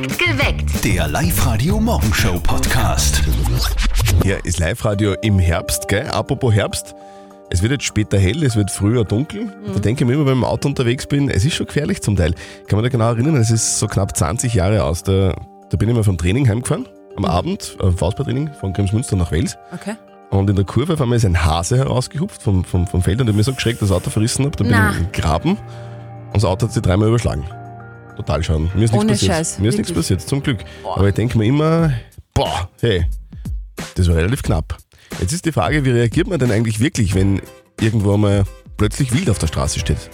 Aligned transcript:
Geweckt. 0.00 0.82
Der 0.82 1.08
Live-Radio-Morgenshow-Podcast. 1.08 3.22
Hier 4.22 4.42
ist 4.46 4.58
Live-Radio 4.58 5.12
im 5.20 5.38
Herbst, 5.38 5.88
gell? 5.88 6.08
Apropos 6.08 6.54
Herbst. 6.54 6.94
Es 7.50 7.60
wird 7.60 7.72
jetzt 7.72 7.84
später 7.84 8.18
hell, 8.18 8.42
es 8.42 8.56
wird 8.56 8.70
früher 8.70 9.04
dunkel. 9.04 9.52
Da 9.66 9.78
denke 9.78 10.04
ich 10.04 10.08
mir 10.08 10.14
immer, 10.14 10.24
wenn 10.24 10.32
ich 10.32 10.38
im 10.38 10.44
Auto 10.44 10.68
unterwegs 10.68 11.06
bin, 11.06 11.28
es 11.28 11.44
ist 11.44 11.54
schon 11.54 11.66
gefährlich 11.66 12.00
zum 12.00 12.16
Teil. 12.16 12.34
Ich 12.62 12.66
kann 12.66 12.80
mich 12.80 12.90
da 12.90 12.96
genau 12.96 13.10
erinnern, 13.10 13.36
es 13.36 13.50
ist 13.50 13.78
so 13.78 13.88
knapp 13.88 14.16
20 14.16 14.54
Jahre 14.54 14.84
aus. 14.84 15.02
Da, 15.02 15.34
da 15.68 15.76
bin 15.76 15.90
ich 15.90 15.94
mal 15.94 16.02
vom 16.02 16.16
Training 16.16 16.48
heimgefahren, 16.48 16.88
am 17.18 17.26
Abend, 17.26 17.76
äh, 17.82 17.90
Faustballtraining 17.90 18.52
von 18.58 18.72
Grimsmünster 18.72 19.16
nach 19.16 19.32
Wels. 19.32 19.58
Okay. 19.74 19.96
Und 20.30 20.48
in 20.48 20.56
der 20.56 20.64
Kurve 20.64 20.94
auf 20.94 21.00
einmal 21.02 21.16
ist 21.16 21.26
ein 21.26 21.44
Hase 21.44 21.76
herausgehupft 21.76 22.42
vom, 22.42 22.64
vom, 22.64 22.86
vom 22.86 23.02
Feld 23.02 23.20
und 23.20 23.28
ich 23.28 23.36
mir 23.36 23.42
so 23.42 23.52
geschreckt, 23.52 23.82
dass 23.82 23.90
das 23.90 23.98
Auto 23.98 24.08
verrissen 24.08 24.46
habe. 24.46 24.56
Da 24.56 24.64
bin 24.64 24.72
Na. 24.72 24.92
ich 24.92 24.98
im 24.98 25.12
Graben 25.12 25.50
und 25.52 26.36
das 26.36 26.46
Auto 26.46 26.66
hat 26.66 26.72
sich 26.72 26.80
dreimal 26.80 27.08
überschlagen. 27.08 27.44
Total 28.16 28.42
schaden. 28.42 28.70
Mir 28.74 28.84
ist 28.84 28.92
nichts 28.92 29.04
Ohne 29.04 29.12
passiert. 29.12 29.32
Scheiß, 29.32 29.58
Mir 29.58 29.68
ist 29.68 29.78
nichts 29.78 29.92
passiert, 29.92 30.20
zum 30.20 30.42
Glück. 30.42 30.60
Aber 30.84 31.08
ich 31.08 31.14
denke 31.14 31.38
mir 31.38 31.46
immer, 31.46 31.92
boah, 32.34 32.68
hey, 32.80 33.06
das 33.94 34.08
war 34.08 34.16
relativ 34.16 34.42
knapp. 34.42 34.76
Jetzt 35.20 35.32
ist 35.32 35.44
die 35.44 35.52
Frage, 35.52 35.84
wie 35.84 35.90
reagiert 35.90 36.28
man 36.28 36.38
denn 36.38 36.50
eigentlich 36.50 36.80
wirklich, 36.80 37.14
wenn 37.14 37.40
irgendwo 37.80 38.16
mal 38.16 38.44
plötzlich 38.76 39.12
wild 39.12 39.30
auf 39.30 39.38
der 39.38 39.46
Straße 39.46 39.78
steht? 39.78 40.10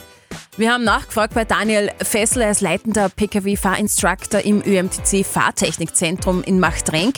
Wir 0.57 0.73
haben 0.73 0.85
nachgefragt 0.85 1.35
bei 1.35 1.45
Daniel 1.45 1.91
Fessler, 2.03 2.47
er 2.47 2.51
ist 2.53 2.63
leitender 2.63 3.09
Pkw-Fahrinstructor 3.11 4.41
im 4.41 4.63
ÖMTC 4.65 5.25
Fahrtechnikzentrum 5.25 6.43
in 6.43 6.59
Machtrenk. 6.59 7.17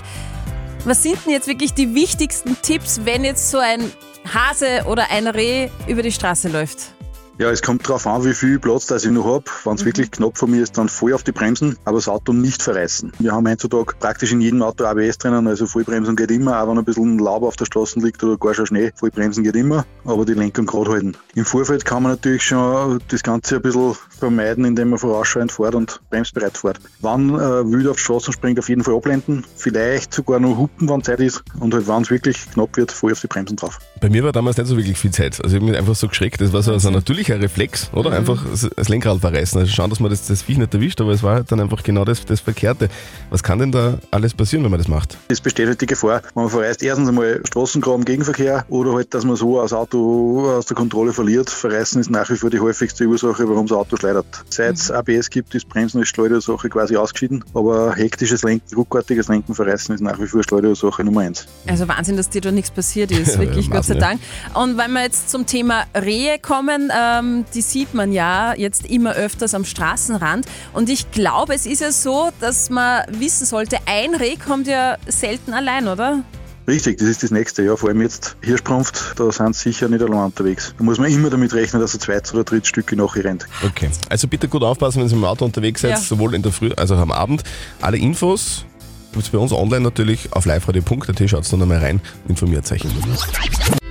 Was 0.84 1.02
sind 1.02 1.18
denn 1.24 1.32
jetzt 1.32 1.46
wirklich 1.46 1.72
die 1.72 1.94
wichtigsten 1.94 2.56
Tipps, 2.62 3.00
wenn 3.04 3.24
jetzt 3.24 3.50
so 3.50 3.58
ein 3.58 3.92
Hase 4.32 4.86
oder 4.86 5.10
ein 5.10 5.26
Reh 5.26 5.68
über 5.86 6.02
die 6.02 6.12
Straße 6.12 6.48
läuft? 6.48 6.92
Ja, 7.38 7.52
es 7.52 7.62
kommt 7.62 7.88
darauf 7.88 8.04
an, 8.08 8.24
wie 8.24 8.34
viel 8.34 8.58
Platz 8.58 8.86
das 8.86 9.04
ich 9.04 9.12
noch 9.12 9.24
habe. 9.24 9.44
Wenn 9.62 9.74
es 9.74 9.84
wirklich 9.84 10.10
knapp 10.10 10.36
von 10.36 10.50
mir 10.50 10.60
ist, 10.60 10.76
dann 10.76 10.88
voll 10.88 11.14
auf 11.14 11.22
die 11.22 11.30
Bremsen, 11.30 11.76
aber 11.84 11.98
das 11.98 12.08
Auto 12.08 12.32
nicht 12.32 12.60
verreißen. 12.60 13.12
Wir 13.20 13.30
haben 13.30 13.48
heutzutage 13.48 13.94
praktisch 14.00 14.32
in 14.32 14.40
jedem 14.40 14.60
Auto 14.60 14.84
ABS 14.84 15.18
drinnen, 15.18 15.46
also 15.46 15.66
Vollbremsen 15.66 16.16
geht 16.16 16.32
immer, 16.32 16.60
auch 16.60 16.68
wenn 16.68 16.78
ein 16.78 16.84
bisschen 16.84 17.20
Laub 17.20 17.44
auf 17.44 17.54
der 17.54 17.66
Straße 17.66 18.00
liegt 18.00 18.24
oder 18.24 18.36
gar 18.36 18.54
schon 18.54 18.66
Schnee, 18.66 18.90
Vollbremsen 18.96 19.44
geht 19.44 19.54
immer, 19.54 19.86
aber 20.04 20.24
die 20.24 20.32
Lenkung 20.32 20.66
gerade 20.66 20.90
halten. 20.90 21.16
Im 21.36 21.44
Vorfeld 21.44 21.84
kann 21.84 22.02
man 22.02 22.10
natürlich 22.10 22.42
schon 22.42 23.00
das 23.06 23.22
Ganze 23.22 23.54
ein 23.54 23.62
bisschen 23.62 23.94
vermeiden, 24.18 24.64
indem 24.64 24.90
man 24.90 24.98
vorausschauend 24.98 25.52
fährt 25.52 25.76
und 25.76 26.00
bremsbereit 26.10 26.58
fährt. 26.58 26.80
Wann 27.02 27.30
äh, 27.30 27.38
wild 27.70 27.86
auf 27.86 27.98
die 27.98 28.02
Straßen 28.02 28.32
springt, 28.32 28.58
auf 28.58 28.68
jeden 28.68 28.82
Fall 28.82 28.96
abblenden, 28.96 29.44
vielleicht 29.54 30.12
sogar 30.12 30.40
noch 30.40 30.56
hupen, 30.56 30.88
wenn 30.88 31.04
Zeit 31.04 31.20
ist 31.20 31.44
und 31.60 31.72
halt, 31.72 31.86
wenn 31.86 32.02
es 32.02 32.10
wirklich 32.10 32.50
knapp 32.50 32.76
wird, 32.76 32.90
voll 32.90 33.12
auf 33.12 33.20
die 33.20 33.28
Bremsen 33.28 33.54
drauf. 33.54 33.78
Bei 34.00 34.10
mir 34.10 34.24
war 34.24 34.32
damals 34.32 34.56
nicht 34.56 34.66
so 34.66 34.76
wirklich 34.76 34.98
viel 34.98 35.12
Zeit. 35.12 35.40
Also 35.44 35.56
ich 35.56 35.62
mich 35.62 35.76
einfach 35.76 35.94
so 35.94 36.08
geschreckt. 36.08 36.40
Das 36.40 36.52
war 36.52 36.64
so, 36.64 36.76
so 36.78 36.88
ein 36.88 37.04
natürlicher 37.28 37.40
Reflex, 37.40 37.90
oder? 37.92 38.12
Einfach 38.12 38.44
das- 38.50 38.88
Lenkrad 38.88 39.20
verreißen. 39.20 39.60
Also 39.60 39.72
schauen, 39.72 39.90
dass 39.90 40.00
man 40.00 40.10
das, 40.10 40.26
das 40.26 40.42
Viech 40.42 40.58
nicht 40.58 40.72
erwischt, 40.72 41.00
aber 41.00 41.12
es 41.12 41.22
war 41.22 41.34
halt 41.36 41.52
dann 41.52 41.60
einfach 41.60 41.82
genau 41.82 42.04
das, 42.04 42.24
das 42.24 42.40
Verkehrte. 42.40 42.88
Was 43.30 43.42
kann 43.42 43.58
denn 43.58 43.72
da 43.72 43.98
alles 44.10 44.34
passieren, 44.34 44.64
wenn 44.64 44.70
man 44.70 44.78
das 44.78 44.88
macht? 44.88 45.16
Es 45.28 45.40
besteht 45.40 45.68
halt 45.68 45.80
die 45.80 45.86
Gefahr, 45.86 46.22
man 46.34 46.48
verreist 46.48 46.82
erstens 46.82 47.08
einmal 47.08 47.40
Straßengraben, 47.46 48.04
Gegenverkehr 48.04 48.64
oder 48.68 48.94
halt, 48.94 49.12
dass 49.14 49.24
man 49.24 49.36
so 49.36 49.60
das 49.60 49.72
Auto 49.72 50.48
aus 50.56 50.66
der 50.66 50.76
Kontrolle 50.76 51.12
verliert. 51.12 51.50
Verreißen 51.50 52.00
ist 52.00 52.10
nach 52.10 52.30
wie 52.30 52.36
vor 52.36 52.50
die 52.50 52.60
häufigste 52.60 53.04
Ursache, 53.06 53.48
warum 53.48 53.66
das 53.66 53.76
Auto 53.76 53.96
schleudert. 53.96 54.26
Seit 54.48 54.76
es 54.76 54.90
ABS 54.90 55.28
gibt, 55.30 55.54
ist 55.54 55.68
Bremsen 55.68 56.00
als 56.00 56.08
Schleuderursache 56.08 56.68
quasi 56.68 56.96
ausgeschieden, 56.96 57.44
aber 57.54 57.94
hektisches 57.94 58.42
Lenken, 58.42 58.74
ruckartiges 58.74 59.28
Lenken, 59.28 59.54
Verreißen 59.54 59.94
ist 59.94 60.00
nach 60.00 60.18
wie 60.20 60.26
vor 60.26 60.42
Schleuderursache 60.42 61.04
Nummer 61.04 61.20
eins. 61.22 61.46
Also 61.66 61.86
Wahnsinn, 61.88 62.16
dass 62.16 62.30
dir 62.30 62.40
da 62.40 62.50
nichts 62.50 62.70
passiert 62.70 63.10
ist, 63.10 63.18
Ja, 63.34 63.40
wirklich, 63.40 63.70
Gott 63.70 63.84
sei 63.84 63.94
Dank. 63.94 64.20
Und 64.54 64.78
wenn 64.78 64.92
wir 64.92 65.02
jetzt 65.02 65.30
zum 65.30 65.46
Thema 65.46 65.84
Rehe 65.94 66.38
kommen, 66.38 66.90
ähm, 67.18 67.44
die 67.54 67.60
sieht 67.60 67.94
man 67.94 68.12
ja 68.12 68.54
jetzt 68.54 68.86
immer 68.86 69.12
öfters 69.14 69.54
am 69.54 69.64
Straßenrand. 69.64 70.46
Und 70.72 70.88
ich 70.88 71.10
glaube, 71.10 71.54
es 71.54 71.66
ist 71.66 71.80
ja 71.80 71.92
so, 71.92 72.30
dass 72.40 72.70
man 72.70 73.02
wissen 73.10 73.46
sollte, 73.46 73.78
ein 73.86 74.14
Reh 74.14 74.36
kommt 74.36 74.66
ja 74.66 74.96
selten 75.06 75.52
allein, 75.52 75.88
oder? 75.88 76.22
Richtig, 76.66 76.98
das 76.98 77.08
ist 77.08 77.22
das 77.22 77.30
nächste. 77.30 77.62
Ja, 77.62 77.76
vor 77.76 77.88
allem 77.88 78.02
jetzt 78.02 78.36
Hirschprumpft, 78.42 79.14
da 79.18 79.32
sind 79.32 79.56
sie 79.56 79.70
sicher 79.70 79.88
nicht 79.88 80.02
allein 80.02 80.24
unterwegs. 80.26 80.74
Da 80.76 80.84
muss 80.84 80.98
man 80.98 81.10
immer 81.10 81.30
damit 81.30 81.54
rechnen, 81.54 81.80
dass 81.80 81.94
ein 81.94 82.00
zweites 82.00 82.34
oder 82.34 82.44
drittes 82.44 82.68
Stück 82.68 82.92
nachher 82.92 83.24
rennt. 83.24 83.46
Okay. 83.64 83.88
Also 84.10 84.28
bitte 84.28 84.48
gut 84.48 84.62
aufpassen, 84.62 85.00
wenn 85.00 85.08
ihr 85.08 85.14
im 85.14 85.24
Auto 85.24 85.46
unterwegs 85.46 85.80
seid, 85.80 85.92
Ja. 85.92 85.96
sowohl 85.96 86.34
in 86.34 86.42
der 86.42 86.52
Früh 86.52 86.70
als 86.76 86.90
auch 86.90 86.98
am 86.98 87.10
Abend. 87.10 87.42
Alle 87.80 87.96
Infos 87.96 88.66
gibt 89.12 89.24
es 89.24 89.30
bei 89.30 89.38
uns 89.38 89.52
online 89.52 89.80
natürlich 89.80 90.30
auf 90.34 90.44
liveradio.at. 90.44 91.30
Schaut 91.30 91.50
dann 91.50 91.62
einmal 91.62 91.78
rein 91.78 92.02
und 92.24 92.30
informiert 92.30 92.70
euch. 92.70 92.82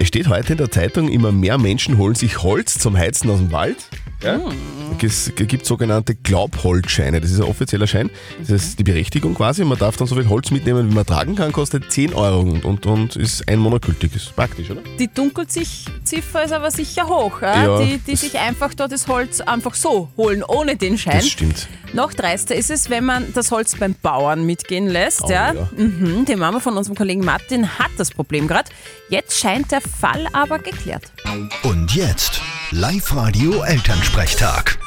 Es 0.08 0.10
steht 0.10 0.30
heute 0.30 0.54
in 0.54 0.58
der 0.58 0.72
Zeitung, 0.72 1.10
immer 1.10 1.34
mehr 1.34 1.58
Menschen 1.58 1.98
holen 1.98 2.16
sich 2.16 2.42
Holz 2.42 2.80
zum 2.80 2.98
Heizen 2.98 3.30
aus 3.30 3.40
dem 3.40 3.52
Wald. 3.52 3.90
Ja? 4.24 4.40
Es 5.02 5.32
gibt 5.36 5.66
sogenannte 5.66 6.16
Glaubholzscheine. 6.16 7.22
Das 7.22 7.30
ist 7.30 7.40
ein 7.40 7.46
offizieller 7.46 7.86
Schein. 7.86 8.10
Das 8.40 8.50
ist 8.50 8.80
die 8.80 8.84
Berechtigung 8.84 9.36
quasi. 9.36 9.64
Man 9.64 9.78
darf 9.78 9.98
dann 9.98 10.08
so 10.08 10.16
viel 10.16 10.28
Holz 10.28 10.50
mitnehmen, 10.50 10.90
wie 10.90 10.96
man 10.96 11.06
tragen 11.06 11.36
kann, 11.36 11.52
kostet 11.52 11.92
10 11.92 12.14
Euro 12.14 12.40
und, 12.40 12.66
und, 12.66 12.86
und 12.86 13.16
ist 13.16 13.48
ein 13.48 13.60
Monat 13.60 13.84
gültig. 13.84 14.16
Ist 14.16 14.36
praktisch, 14.36 14.72
oder? 14.72 14.82
Die 14.98 15.08
Dunkelziffer 15.08 16.44
ist 16.44 16.52
aber 16.52 16.72
sicher 16.72 17.08
hoch, 17.08 17.42
ja? 17.42 17.64
Ja, 17.64 17.82
die, 17.84 18.00
die 18.00 18.16
sich 18.16 18.38
einfach 18.40 18.74
dort 18.74 18.92
das 18.92 19.08
Holz 19.08 19.42
einfach 19.42 19.76
so 19.76 20.10
holen, 20.18 20.44
ohne 20.44 20.76
den 20.76 20.98
Schein. 20.98 21.18
Das 21.18 21.28
stimmt. 21.28 21.68
Noch 21.94 22.14
dreister 22.14 22.56
ist 22.56 22.72
es, 22.72 22.90
wenn 22.90 23.06
man 23.06 23.34
das 23.34 23.52
Holz 23.52 23.76
beim 23.76 23.96
Bauern 24.02 24.46
mitgehen 24.46 24.88
lässt. 24.88 25.24
Oh, 25.24 25.30
ja. 25.30 25.54
ja. 25.54 25.70
Mhm, 25.78 26.26
die 26.26 26.36
Mama 26.36 26.60
von 26.60 26.76
unserem 26.76 26.98
Kollegen 26.98 27.24
Martin 27.24 27.78
hat 27.78 27.92
das 27.98 28.12
Problem 28.12 28.48
gerade. 28.48 28.70
Jetzt 29.10 29.40
scheint 29.40 29.72
der 29.72 29.82
Fall 29.82 30.28
aber 30.34 30.60
geklärt. 30.60 31.12
Und 31.64 31.94
jetzt 31.94 32.42
Live-Radio 32.72 33.64
Elternsprechtag. 33.64 34.78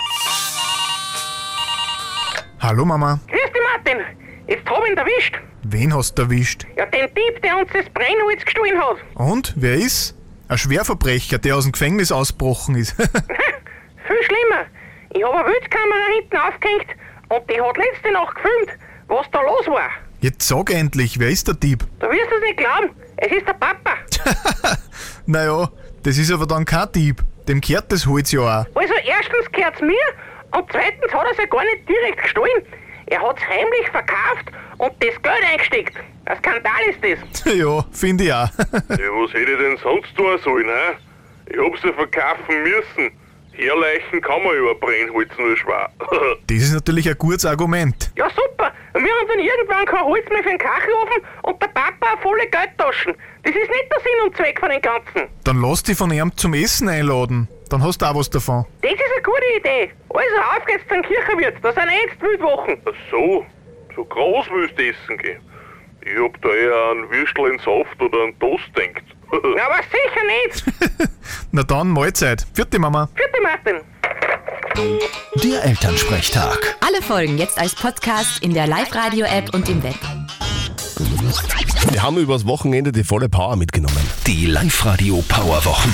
Hallo 2.60 2.84
Mama, 2.84 3.20
Grüß 3.28 3.40
dich, 3.52 3.62
Martin. 3.74 4.04
Jetzt 4.46 4.68
hab 4.68 4.84
ich 4.84 4.90
ihn 4.90 4.96
erwischt. 4.98 5.38
wen 5.62 5.94
hast 5.94 6.14
du 6.18 6.22
erwischt? 6.22 6.66
Ja, 6.76 6.84
den 6.86 7.06
Dieb, 7.14 7.42
der 7.42 7.56
uns 7.56 7.70
das 7.72 7.86
Brennholz 7.90 8.44
gestohlen 8.44 8.78
hat. 8.78 8.96
Und, 9.14 9.54
wer 9.56 9.74
ist? 9.76 10.14
Ein 10.48 10.58
Schwerverbrecher, 10.58 11.38
der 11.38 11.56
aus 11.56 11.64
dem 11.64 11.72
Gefängnis 11.72 12.12
ausgebrochen 12.12 12.74
ist. 12.74 12.90
Viel 12.96 14.22
schlimmer. 14.24 14.66
Ich 15.14 15.22
hab 15.24 15.34
eine 15.34 15.46
Wildkamera 15.48 16.06
hinten 16.20 16.36
aufgehängt 16.36 16.86
und 17.28 17.50
die 17.50 17.60
hat 17.60 17.76
letzte 17.76 18.12
Nacht 18.12 18.34
gefilmt, 18.34 18.78
was 19.08 19.26
da 19.32 19.40
los 19.40 19.66
war. 19.68 19.88
Jetzt 20.20 20.46
sag 20.46 20.70
endlich, 20.70 21.18
wer 21.18 21.30
ist 21.30 21.48
der 21.48 21.54
Dieb? 21.54 21.84
Du 21.98 22.06
wirst 22.08 22.30
es 22.36 22.42
nicht 22.42 22.58
glauben. 22.58 22.90
Es 23.16 23.32
ist 23.32 23.46
der 23.48 23.54
Papa. 23.54 23.94
Naja, 25.26 25.68
das 26.02 26.18
ist 26.18 26.32
aber 26.32 26.46
dann 26.46 26.64
kein 26.64 26.90
Dieb. 26.92 27.22
Dem 27.48 27.60
gehört 27.60 27.90
das 27.90 28.06
Holz 28.06 28.32
ja 28.32 28.40
auch. 28.40 28.66
Also 28.74 28.94
erstens 29.04 29.50
gehört's 29.52 29.80
mir 29.80 30.04
und 30.56 30.70
zweitens 30.70 31.12
hat 31.12 31.26
er 31.26 31.38
ja 31.38 31.46
gar 31.46 31.64
nicht 31.64 31.88
direkt 31.88 32.22
gestohlen. 32.22 32.62
Er 33.06 33.20
hat's 33.22 33.42
heimlich 33.46 33.88
verkauft 33.90 34.52
und 34.78 34.92
das 35.00 35.20
Geld 35.22 35.44
eingesteckt. 35.52 35.96
Ein 36.26 36.38
Skandal 36.38 36.82
ist 36.88 37.00
das. 37.02 37.44
ja, 37.54 37.84
finde 37.92 38.24
ich 38.24 38.32
auch. 38.32 38.48
Ja, 38.56 39.10
was 39.18 39.32
hätte 39.32 39.52
ich 39.52 39.58
denn 39.58 39.76
sonst 39.78 40.16
tun 40.16 40.38
sollen, 40.38 40.66
hä? 40.66 40.96
Ich 41.50 41.58
hab's 41.58 41.82
ja 41.82 41.92
verkaufen 41.92 42.62
müssen. 42.62 43.10
Herleichen 43.52 44.20
kann 44.20 44.42
man 44.42 44.56
über 44.56 44.74
Brennholz 44.76 45.30
nur 45.36 45.56
schwer. 45.56 45.90
das 46.46 46.56
ist 46.58 46.72
natürlich 46.72 47.08
ein 47.08 47.18
gutes 47.18 47.44
Argument. 47.44 48.12
Ja, 48.16 48.28
super. 48.30 48.72
Wir 48.92 49.00
haben 49.00 49.28
dann 49.28 49.38
irgendwann 49.40 49.86
kein 49.86 50.04
Holz 50.04 50.28
mehr 50.30 50.42
für 50.42 50.50
den 50.50 50.58
Kachelofen 50.58 51.22
und 51.42 51.60
der 51.60 51.68
Papa 51.68 52.12
eine 52.12 52.20
volle 52.22 52.46
Geldtaschen. 52.46 53.14
Das 53.42 53.54
ist 53.54 53.70
nicht 53.70 53.90
der 53.90 54.00
Sinn 54.00 54.26
und 54.26 54.36
Zweck 54.36 54.60
von 54.60 54.70
dem 54.70 54.80
Ganzen. 54.82 55.28
Dann 55.44 55.60
lass 55.62 55.82
dich 55.82 55.96
von 55.96 56.10
ihm 56.10 56.30
zum 56.36 56.54
Essen 56.54 56.88
einladen. 56.88 57.48
Dann 57.68 57.82
hast 57.82 58.02
du 58.02 58.06
auch 58.06 58.14
was 58.16 58.28
davon. 58.28 58.66
Das 58.82 58.92
ist 58.92 59.00
eine 59.00 59.22
gute 59.22 59.58
Idee. 59.58 59.92
Also 60.08 60.36
auf 60.58 60.66
geht's 60.66 60.84
zum 60.88 61.02
Kirchenwirt. 61.02 61.56
Da 61.62 61.72
sind 61.72 61.84
eh 61.88 62.06
jetzt 62.08 62.20
Wildwochen. 62.20 62.76
Ach 62.84 62.92
so, 63.10 63.46
so 63.96 64.04
groß 64.04 64.46
willst 64.52 64.78
du 64.78 64.88
essen 64.88 65.18
gehen. 65.18 65.40
Ich 66.02 66.18
hab 66.22 66.40
da 66.42 66.48
eher 66.48 66.90
an 66.90 67.10
Würstel 67.10 67.46
in 67.52 67.58
Saft 67.58 68.00
oder 68.00 68.24
an 68.24 68.38
Toast 68.40 68.64
denkt. 68.76 69.04
Ja, 69.32 69.66
aber 69.66 69.80
sicher 69.84 70.24
nicht. 70.98 71.10
Na 71.52 71.62
dann, 71.62 71.88
Mahlzeit. 71.90 72.44
Vierte 72.52 72.80
Mama. 72.80 73.08
Vierte 73.14 73.40
Martin. 73.40 73.80
Der 75.44 75.64
Elternsprechtag. 75.64 76.76
Alle 76.84 77.00
Folgen 77.00 77.38
jetzt 77.38 77.56
als 77.56 77.76
Podcast 77.76 78.42
in 78.42 78.54
der 78.54 78.66
Live-Radio-App 78.66 79.54
und 79.54 79.68
im 79.68 79.82
Web. 79.84 79.94
Wir 81.88 82.02
haben 82.02 82.18
übers 82.18 82.46
Wochenende 82.46 82.92
die 82.92 83.04
volle 83.04 83.28
Power 83.28 83.56
mitgenommen. 83.56 83.96
Die 84.26 84.44
Live-Radio 84.44 85.24
Powerwochen. 85.26 85.90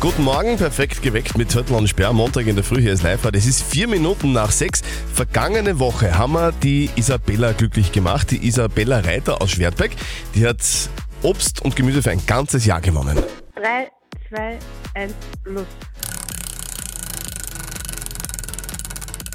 Guten 0.00 0.24
Morgen, 0.24 0.56
perfekt 0.56 1.02
geweckt 1.02 1.38
mit 1.38 1.50
Zettel 1.52 1.76
und 1.76 1.88
Sperr. 1.88 2.12
Montag 2.12 2.48
in 2.48 2.56
der 2.56 2.64
Früh, 2.64 2.82
hier 2.82 2.92
ist 2.92 3.02
live 3.02 3.24
Es 3.32 3.46
ist 3.46 3.62
vier 3.62 3.86
Minuten 3.86 4.32
nach 4.32 4.50
sechs. 4.50 4.82
Vergangene 5.14 5.78
Woche 5.78 6.18
haben 6.18 6.32
wir 6.32 6.50
die 6.50 6.90
Isabella 6.96 7.52
glücklich 7.52 7.92
gemacht. 7.92 8.32
Die 8.32 8.46
Isabella 8.46 8.98
Reiter 8.98 9.40
aus 9.40 9.52
Schwertbeck. 9.52 9.96
Die 10.34 10.44
hat 10.44 10.58
Obst 11.22 11.62
und 11.62 11.76
Gemüse 11.76 12.02
für 12.02 12.10
ein 12.10 12.26
ganzes 12.26 12.66
Jahr 12.66 12.80
gewonnen. 12.80 13.16
3, 13.54 13.88
2, 14.28 14.58
1, 14.94 15.14
los. 15.44 15.66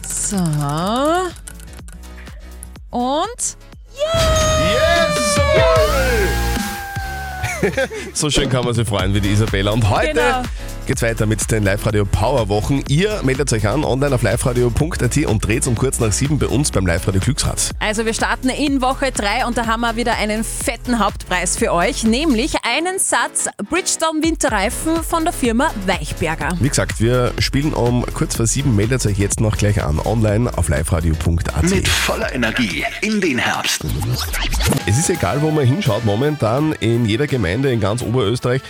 So. 0.03 0.37
Und 2.89 3.57
Yes! 3.95 5.21
So 8.13 8.29
schön 8.29 8.49
kann 8.49 8.65
man 8.65 8.73
sich 8.73 8.87
freuen 8.87 9.13
wie 9.13 9.21
die 9.21 9.31
Isabella. 9.31 9.71
Und 9.71 9.87
heute 9.89 10.13
Genau. 10.13 10.41
Geht's 10.91 11.03
weiter 11.03 11.25
mit 11.25 11.49
den 11.49 11.63
Live-Radio 11.63 12.03
Power-Wochen. 12.03 12.83
Ihr 12.89 13.21
meldet 13.23 13.53
euch 13.53 13.65
an 13.65 13.85
online 13.85 14.13
auf 14.13 14.23
liveradio.at 14.23 15.17
und 15.25 15.47
dreht 15.47 15.65
um 15.65 15.75
kurz 15.75 16.01
nach 16.01 16.11
sieben 16.11 16.37
bei 16.37 16.47
uns 16.47 16.69
beim 16.69 16.85
Live-Radio 16.85 17.21
Glücksrad. 17.21 17.71
Also 17.79 18.05
wir 18.05 18.13
starten 18.13 18.49
in 18.49 18.81
Woche 18.81 19.13
3 19.13 19.45
und 19.45 19.57
da 19.57 19.67
haben 19.67 19.79
wir 19.79 19.95
wieder 19.95 20.17
einen 20.17 20.43
fetten 20.43 20.99
Hauptpreis 20.99 21.55
für 21.55 21.71
euch, 21.71 22.03
nämlich 22.03 22.55
einen 22.65 22.99
Satz 22.99 23.47
Bridgestone 23.69 24.21
Winterreifen 24.21 25.01
von 25.01 25.23
der 25.23 25.31
Firma 25.31 25.71
Weichberger. 25.85 26.57
Wie 26.59 26.67
gesagt, 26.67 26.99
wir 26.99 27.31
spielen 27.39 27.71
um 27.71 28.05
kurz 28.13 28.35
vor 28.35 28.45
sieben. 28.45 28.75
Meldet 28.75 29.05
euch 29.05 29.17
jetzt 29.17 29.39
noch 29.39 29.55
gleich 29.55 29.81
an 29.81 29.97
online 29.97 30.51
auf 30.57 30.67
liveradio.at. 30.67 31.69
Mit 31.69 31.87
voller 31.87 32.35
Energie 32.35 32.83
in 32.99 33.21
den 33.21 33.37
Herbst. 33.37 33.85
Es 34.85 34.99
ist 34.99 35.09
egal, 35.09 35.41
wo 35.41 35.51
man 35.51 35.65
hinschaut, 35.65 36.03
momentan 36.03 36.73
in 36.81 37.05
jeder 37.05 37.27
Gemeinde 37.27 37.71
in 37.71 37.79
ganz 37.79 38.01
Oberösterreich 38.01 38.61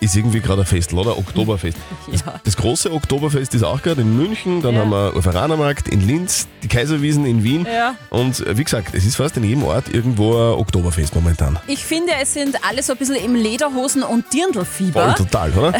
ist 0.00 0.16
irgendwie 0.16 0.40
gerade 0.40 0.62
ein 0.62 0.66
Fest, 0.66 0.92
oder? 0.94 1.16
Oktoberfest. 1.18 1.76
Das, 2.10 2.20
Ja. 2.24 2.40
das 2.42 2.56
große 2.56 2.92
Oktoberfest 2.92 3.54
ist 3.54 3.62
auch 3.62 3.82
gerade 3.82 4.00
in 4.00 4.16
München, 4.16 4.62
dann 4.62 4.74
Ja. 4.74 4.80
haben 4.80 4.90
wir 4.90 5.14
Uferanermarkt 5.16 5.88
in 5.88 6.00
Linz, 6.06 6.48
die 6.62 6.68
Kaiserwiesen 6.68 7.24
in 7.26 7.44
Wien. 7.44 7.66
Ja. 7.72 7.94
Und 8.10 8.40
äh, 8.46 8.56
wie 8.56 8.64
gesagt, 8.64 8.94
es 8.94 9.04
ist 9.04 9.16
fast 9.16 9.36
in 9.36 9.44
jedem 9.44 9.62
Ort 9.64 9.88
irgendwo 9.92 10.32
ein 10.34 10.58
Oktoberfest 10.58 11.14
momentan. 11.14 11.58
Ich 11.66 11.84
finde, 11.84 12.12
es 12.20 12.34
sind 12.34 12.56
alle 12.68 12.82
so 12.82 12.92
ein 12.92 12.98
bisschen 12.98 13.16
im 13.16 13.34
Lederhosen- 13.34 14.02
und 14.02 14.24
Dirndlfieber. 14.32 15.14
Voll 15.14 15.26
total, 15.26 15.50
oder? 15.52 15.72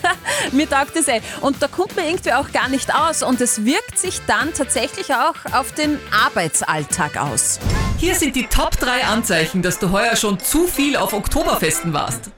Mir 0.52 0.68
taugt 0.68 0.94
das 0.96 1.08
eh. 1.08 1.20
Und 1.40 1.62
da 1.62 1.68
kommt 1.68 1.96
man 1.96 2.04
irgendwie 2.06 2.32
auch 2.32 2.50
gar 2.52 2.68
nicht 2.68 2.94
aus. 2.94 3.22
Und 3.22 3.40
es 3.40 3.64
wirkt 3.64 3.98
sich 3.98 4.20
dann 4.26 4.52
tatsächlich 4.54 5.08
auch 5.14 5.34
auf 5.52 5.72
den 5.72 5.98
Arbeitsalltag 6.24 7.16
aus. 7.16 7.58
Hier 7.98 8.14
sind 8.14 8.34
die 8.36 8.46
Top 8.46 8.72
3 8.78 9.04
Anzeichen, 9.04 9.62
dass 9.62 9.78
du 9.78 9.90
heuer 9.92 10.16
schon 10.16 10.38
zu 10.40 10.66
viel 10.66 10.96
auf 10.96 11.12
Oktoberfesten 11.12 11.92
warst. 11.92 12.30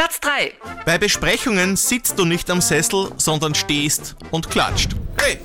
Platz 0.00 0.18
3. 0.20 0.52
Bei 0.86 0.96
Besprechungen 0.96 1.76
sitzt 1.76 2.18
du 2.18 2.24
nicht 2.24 2.48
am 2.48 2.62
Sessel, 2.62 3.12
sondern 3.18 3.54
stehst 3.54 4.16
und 4.30 4.48
klatscht. 4.48 4.92
Hey! 5.20 5.38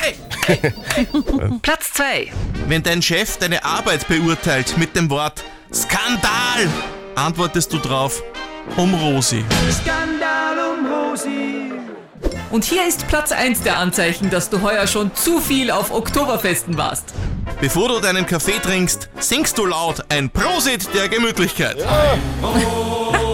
Hey! 0.00 0.72
Platz 1.62 1.92
2. 1.92 2.32
Wenn 2.66 2.82
dein 2.82 3.00
Chef 3.00 3.36
deine 3.36 3.64
Arbeit 3.64 4.08
beurteilt 4.08 4.76
mit 4.76 4.96
dem 4.96 5.08
Wort 5.08 5.44
Skandal, 5.72 6.68
antwortest 7.14 7.72
du 7.72 7.78
drauf 7.78 8.24
um 8.76 8.92
Rosi. 8.92 9.44
Und 12.50 12.64
hier 12.64 12.88
ist 12.88 13.06
Platz 13.06 13.30
1 13.30 13.62
der 13.62 13.78
Anzeichen, 13.78 14.30
dass 14.30 14.50
du 14.50 14.62
heuer 14.62 14.88
schon 14.88 15.14
zu 15.14 15.40
viel 15.40 15.70
auf 15.70 15.92
Oktoberfesten 15.92 16.76
warst. 16.76 17.14
Bevor 17.60 17.86
du 17.90 18.00
deinen 18.00 18.26
Kaffee 18.26 18.58
trinkst, 18.60 19.10
singst 19.20 19.56
du 19.58 19.64
laut 19.64 20.04
ein 20.08 20.28
Prosit 20.28 20.92
der 20.92 21.08
Gemütlichkeit. 21.08 21.76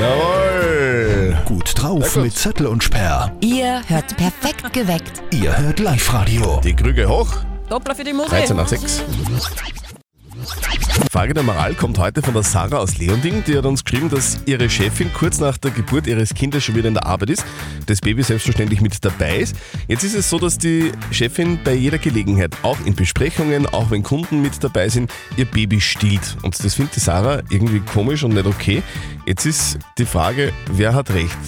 Jawohl! 0.00 1.36
Gut 1.44 1.72
drauf 1.76 2.16
mit 2.16 2.36
Zettel 2.36 2.66
und 2.66 2.82
Sperr. 2.82 3.30
Ihr 3.40 3.82
hört 3.86 4.16
perfekt 4.16 4.72
geweckt. 4.72 5.22
Ihr 5.32 5.56
hört 5.56 5.78
Live-Radio. 5.78 6.60
Die 6.64 6.74
Krüge 6.74 7.08
hoch, 7.08 7.28
Doppler 7.68 7.94
für 7.94 8.04
die 8.04 8.12
Musik. 8.12 8.30
13 8.30 8.56
nach 8.56 8.68
6. 8.68 9.02
Frage 11.22 11.34
der 11.34 11.44
Moral 11.44 11.74
kommt 11.74 12.00
heute 12.00 12.20
von 12.20 12.34
der 12.34 12.42
Sarah 12.42 12.78
aus 12.78 12.98
Leonding. 12.98 13.44
Die 13.44 13.56
hat 13.56 13.64
uns 13.64 13.84
geschrieben, 13.84 14.10
dass 14.10 14.40
ihre 14.44 14.68
Chefin 14.68 15.08
kurz 15.12 15.38
nach 15.38 15.56
der 15.56 15.70
Geburt 15.70 16.08
ihres 16.08 16.34
Kindes 16.34 16.64
schon 16.64 16.74
wieder 16.74 16.88
in 16.88 16.94
der 16.94 17.06
Arbeit 17.06 17.30
ist, 17.30 17.44
das 17.86 18.00
Baby 18.00 18.24
selbstverständlich 18.24 18.80
mit 18.80 19.04
dabei 19.04 19.36
ist. 19.36 19.54
Jetzt 19.86 20.02
ist 20.02 20.16
es 20.16 20.28
so, 20.28 20.40
dass 20.40 20.58
die 20.58 20.90
Chefin 21.12 21.60
bei 21.62 21.74
jeder 21.74 21.98
Gelegenheit, 21.98 22.56
auch 22.64 22.76
in 22.86 22.96
Besprechungen, 22.96 23.66
auch 23.66 23.92
wenn 23.92 24.02
Kunden 24.02 24.42
mit 24.42 24.64
dabei 24.64 24.88
sind, 24.88 25.12
ihr 25.36 25.44
Baby 25.44 25.80
stillt. 25.80 26.38
Und 26.42 26.58
das 26.64 26.74
findet 26.74 26.96
die 26.96 27.00
Sarah 27.00 27.40
irgendwie 27.50 27.78
komisch 27.78 28.24
und 28.24 28.34
nicht 28.34 28.46
okay. 28.46 28.82
Jetzt 29.24 29.46
ist 29.46 29.78
die 29.98 30.06
Frage, 30.06 30.52
wer 30.72 30.92
hat 30.92 31.10
recht? 31.10 31.38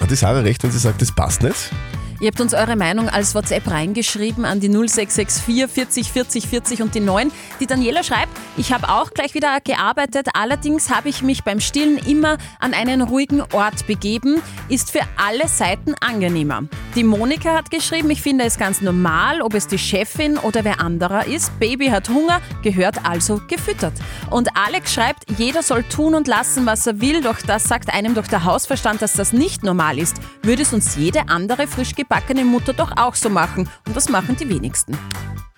Hat 0.00 0.10
die 0.10 0.16
Sarah 0.16 0.40
recht, 0.40 0.64
wenn 0.64 0.72
sie 0.72 0.80
sagt, 0.80 1.00
das 1.00 1.12
passt 1.12 1.44
nicht? 1.44 1.70
Ihr 2.18 2.28
habt 2.28 2.40
uns 2.40 2.54
eure 2.54 2.76
Meinung 2.76 3.10
als 3.10 3.34
WhatsApp 3.34 3.70
reingeschrieben 3.70 4.46
an 4.46 4.58
die 4.58 4.68
0664 4.68 5.68
40 5.68 6.10
40 6.10 6.46
40 6.46 6.82
und 6.82 6.94
die 6.94 7.00
9. 7.00 7.30
Die 7.60 7.66
Daniela 7.66 8.02
schreibt, 8.02 8.30
ich 8.56 8.72
habe 8.72 8.88
auch 8.88 9.10
gleich 9.10 9.34
wieder 9.34 9.58
gearbeitet, 9.60 10.28
allerdings 10.32 10.88
habe 10.88 11.10
ich 11.10 11.22
mich 11.22 11.44
beim 11.44 11.60
Stillen 11.60 11.98
immer 11.98 12.38
an 12.58 12.72
einen 12.72 13.02
ruhigen 13.02 13.42
Ort 13.52 13.86
begeben, 13.86 14.40
ist 14.70 14.90
für 14.90 15.02
alle 15.18 15.46
Seiten 15.46 15.94
angenehmer. 16.00 16.64
Die 16.94 17.04
Monika 17.04 17.52
hat 17.54 17.70
geschrieben, 17.70 18.08
ich 18.08 18.22
finde 18.22 18.44
es 18.44 18.56
ganz 18.56 18.80
normal, 18.80 19.42
ob 19.42 19.52
es 19.52 19.66
die 19.66 19.78
Chefin 19.78 20.38
oder 20.38 20.64
wer 20.64 20.80
anderer 20.80 21.26
ist. 21.26 21.58
Baby 21.60 21.88
hat 21.88 22.08
Hunger, 22.08 22.40
gehört 22.62 23.04
also 23.04 23.42
gefüttert. 23.46 23.92
Und 24.30 24.56
Alex 24.56 24.94
schreibt, 24.94 25.24
jeder 25.36 25.62
soll 25.62 25.82
tun 25.82 26.14
und 26.14 26.26
lassen, 26.26 26.64
was 26.64 26.86
er 26.86 27.02
will, 27.02 27.20
doch 27.20 27.42
das 27.46 27.64
sagt 27.64 27.92
einem 27.92 28.14
doch 28.14 28.26
der 28.26 28.44
Hausverstand, 28.44 29.02
dass 29.02 29.12
das 29.12 29.34
nicht 29.34 29.62
normal 29.62 29.98
ist. 29.98 30.16
Würde 30.42 30.62
es 30.62 30.72
uns 30.72 30.96
jede 30.96 31.28
andere 31.28 31.66
frisch 31.66 31.94
gebackene 32.08 32.44
Mutter 32.44 32.72
doch 32.72 32.92
auch 32.96 33.14
so 33.14 33.28
machen. 33.28 33.68
Und 33.86 33.96
das 33.96 34.08
machen 34.08 34.36
die 34.36 34.48
wenigsten. 34.48 34.96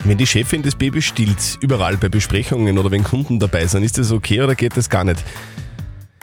Wenn 0.05 0.17
die 0.17 0.27
Chefin 0.27 0.63
das 0.63 0.75
Baby 0.75 1.03
stillt, 1.03 1.59
überall 1.61 1.97
bei 1.97 2.09
Besprechungen 2.09 2.79
oder 2.79 2.91
wenn 2.91 3.05
Kunden 3.05 3.39
dabei 3.39 3.67
sind, 3.67 3.83
ist 3.83 3.99
das 3.99 4.11
okay 4.11 4.41
oder 4.41 4.55
geht 4.55 4.77
das 4.77 4.89
gar 4.89 5.05
nicht? 5.05 5.23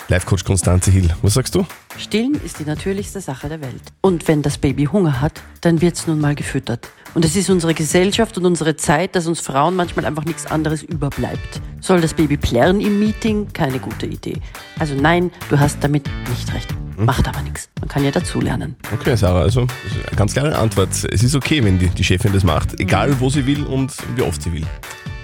Live-Coach 0.08 0.44
Konstanze 0.44 0.92
Hill, 0.92 1.10
was 1.24 1.34
sagst 1.34 1.56
du? 1.56 1.66
Stillen 1.98 2.40
ist 2.44 2.60
die 2.60 2.64
natürlichste 2.64 3.22
Sache 3.22 3.50
der 3.50 3.62
Welt. 3.62 3.82
Und 4.02 4.28
wenn 4.28 4.44
das 4.44 4.58
Baby 4.58 4.86
Hunger 4.86 5.20
hat, 5.20 5.42
dann 5.62 5.82
wird 5.82 5.96
es 5.96 6.06
nun 6.06 6.20
mal 6.20 6.36
gefüttert. 6.36 6.90
Und 7.16 7.26
es 7.26 7.36
ist 7.36 7.50
unsere 7.50 7.74
Gesellschaft 7.74 8.38
und 8.38 8.46
unsere 8.46 8.76
Zeit, 8.76 9.16
dass 9.16 9.26
uns 9.26 9.40
Frauen 9.40 9.76
manchmal 9.76 10.06
einfach 10.06 10.26
nichts 10.26 10.46
anderes 10.46 10.84
überbleibt. 10.84 11.62
Soll 11.82 12.02
das 12.02 12.14
Baby 12.14 12.38
plärren 12.38 12.82
im 12.82 13.00
Meeting? 13.00 13.48
Keine 13.54 13.80
gute 13.80 14.06
Idee. 14.06 14.38
Also 14.78 14.96
nein, 14.96 15.32
du 15.50 15.60
hast 15.60 15.84
damit 15.84 16.08
nicht 16.30 16.54
recht. 16.54 16.70
Macht 16.98 17.28
aber 17.28 17.42
nichts. 17.42 17.70
Man 17.80 17.90
kann 17.90 18.04
ja 18.04 18.12
dazulernen. 18.12 18.76
Okay, 18.94 19.16
Sarah, 19.16 19.42
also 19.42 19.68
ganz 20.16 20.34
klare 20.34 20.58
Antwort. 20.58 20.90
Es 21.12 21.24
ist 21.24 21.36
okay, 21.36 21.64
wenn 21.64 21.80
die, 21.80 21.90
die 21.90 22.04
Chefin 22.04 22.34
das 22.34 22.44
macht, 22.44 22.80
egal 22.80 23.20
wo 23.20 23.30
sie 23.30 23.46
will 23.46 23.64
und 23.64 23.94
wie 24.16 24.22
oft 24.22 24.42
sie 24.42 24.54
will. 24.54 24.66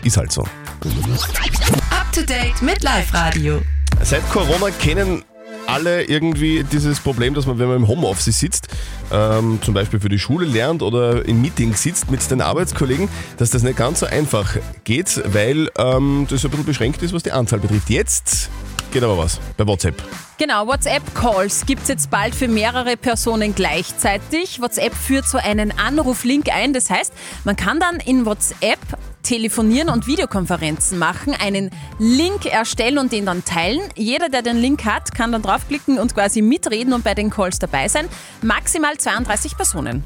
Ist 0.03 0.17
halt 0.17 0.31
so. 0.31 0.41
Up 0.41 2.11
to 2.11 2.21
date 2.21 2.61
mit 2.61 2.83
Live 2.83 3.13
Radio. 3.13 3.61
Seit 4.03 4.27
Corona 4.31 4.71
kennen 4.79 5.23
alle 5.67 6.03
irgendwie 6.03 6.63
dieses 6.63 6.99
Problem, 6.99 7.33
dass 7.33 7.45
man, 7.45 7.59
wenn 7.59 7.67
man 7.67 7.77
im 7.77 7.87
Homeoffice 7.87 8.39
sitzt, 8.39 8.67
ähm, 9.11 9.59
zum 9.61 9.73
Beispiel 9.73 9.99
für 9.99 10.09
die 10.09 10.19
Schule 10.19 10.45
lernt 10.45 10.81
oder 10.81 11.25
in 11.25 11.41
Meetings 11.41 11.81
sitzt 11.83 12.09
mit 12.11 12.29
den 12.29 12.41
Arbeitskollegen, 12.41 13.07
dass 13.37 13.51
das 13.51 13.63
nicht 13.63 13.77
ganz 13.77 13.99
so 13.99 14.05
einfach 14.05 14.57
geht, 14.83 15.21
weil 15.25 15.69
ähm, 15.77 16.27
das 16.29 16.43
ein 16.43 16.51
bisschen 16.51 16.65
beschränkt 16.65 17.01
ist, 17.03 17.13
was 17.13 17.23
die 17.23 17.31
Anzahl 17.31 17.59
betrifft. 17.59 17.89
Jetzt 17.89 18.49
geht 18.91 19.03
aber 19.03 19.17
was 19.17 19.39
bei 19.57 19.65
WhatsApp. 19.65 20.01
Genau, 20.37 20.65
WhatsApp-Calls 20.67 21.65
gibt 21.65 21.83
es 21.83 21.87
jetzt 21.87 22.09
bald 22.09 22.33
für 22.33 22.47
mehrere 22.47 22.97
Personen 22.97 23.53
gleichzeitig. 23.53 24.59
WhatsApp 24.61 24.95
führt 24.95 25.27
so 25.27 25.37
einen 25.37 25.71
Anruflink 25.77 26.49
ein. 26.53 26.73
Das 26.73 26.89
heißt, 26.89 27.13
man 27.43 27.55
kann 27.55 27.79
dann 27.79 27.97
in 27.97 28.25
WhatsApp 28.25 28.79
telefonieren 29.23 29.89
und 29.89 30.07
Videokonferenzen 30.07 30.97
machen, 30.97 31.35
einen 31.39 31.69
Link 31.99 32.45
erstellen 32.45 32.97
und 32.97 33.11
den 33.11 33.25
dann 33.25 33.45
teilen. 33.45 33.81
Jeder, 33.95 34.29
der 34.29 34.41
den 34.41 34.57
Link 34.57 34.83
hat, 34.83 35.13
kann 35.13 35.31
dann 35.31 35.43
draufklicken 35.43 35.99
und 35.99 36.15
quasi 36.15 36.41
mitreden 36.41 36.93
und 36.93 37.03
bei 37.03 37.13
den 37.13 37.29
Calls 37.29 37.59
dabei 37.59 37.87
sein. 37.87 38.07
Maximal 38.41 38.97
32 38.97 39.55
Personen. 39.55 40.03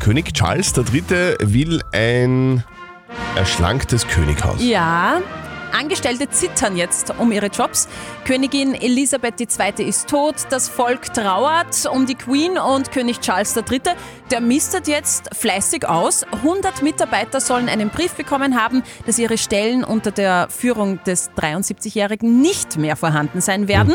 König 0.00 0.34
Charles 0.34 0.74
III. 0.76 1.36
will 1.40 1.80
ein 1.92 2.62
erschlanktes 3.34 4.06
Könighaus. 4.06 4.62
Ja. 4.62 5.22
Angestellte 5.76 6.30
zittern 6.30 6.76
jetzt 6.76 7.12
um 7.18 7.32
ihre 7.32 7.48
Jobs. 7.48 7.86
Königin 8.24 8.74
Elisabeth 8.74 9.40
II. 9.40 9.86
ist 9.86 10.08
tot, 10.08 10.36
das 10.48 10.68
Volk 10.68 11.12
trauert 11.12 11.86
um 11.92 12.06
die 12.06 12.14
Queen 12.14 12.56
und 12.56 12.92
König 12.92 13.20
Charles 13.20 13.54
III. 13.54 13.82
Der 14.32 14.40
mistet 14.40 14.88
jetzt 14.88 15.30
fleißig 15.36 15.88
aus. 15.88 16.24
100 16.24 16.82
Mitarbeiter 16.82 17.40
sollen 17.40 17.68
einen 17.68 17.90
Brief 17.90 18.14
bekommen 18.14 18.60
haben, 18.60 18.82
dass 19.06 19.20
ihre 19.20 19.38
Stellen 19.38 19.84
unter 19.84 20.10
der 20.10 20.48
Führung 20.50 20.98
des 21.04 21.30
73-Jährigen 21.30 22.40
nicht 22.40 22.76
mehr 22.76 22.96
vorhanden 22.96 23.40
sein 23.40 23.68
werden. 23.68 23.94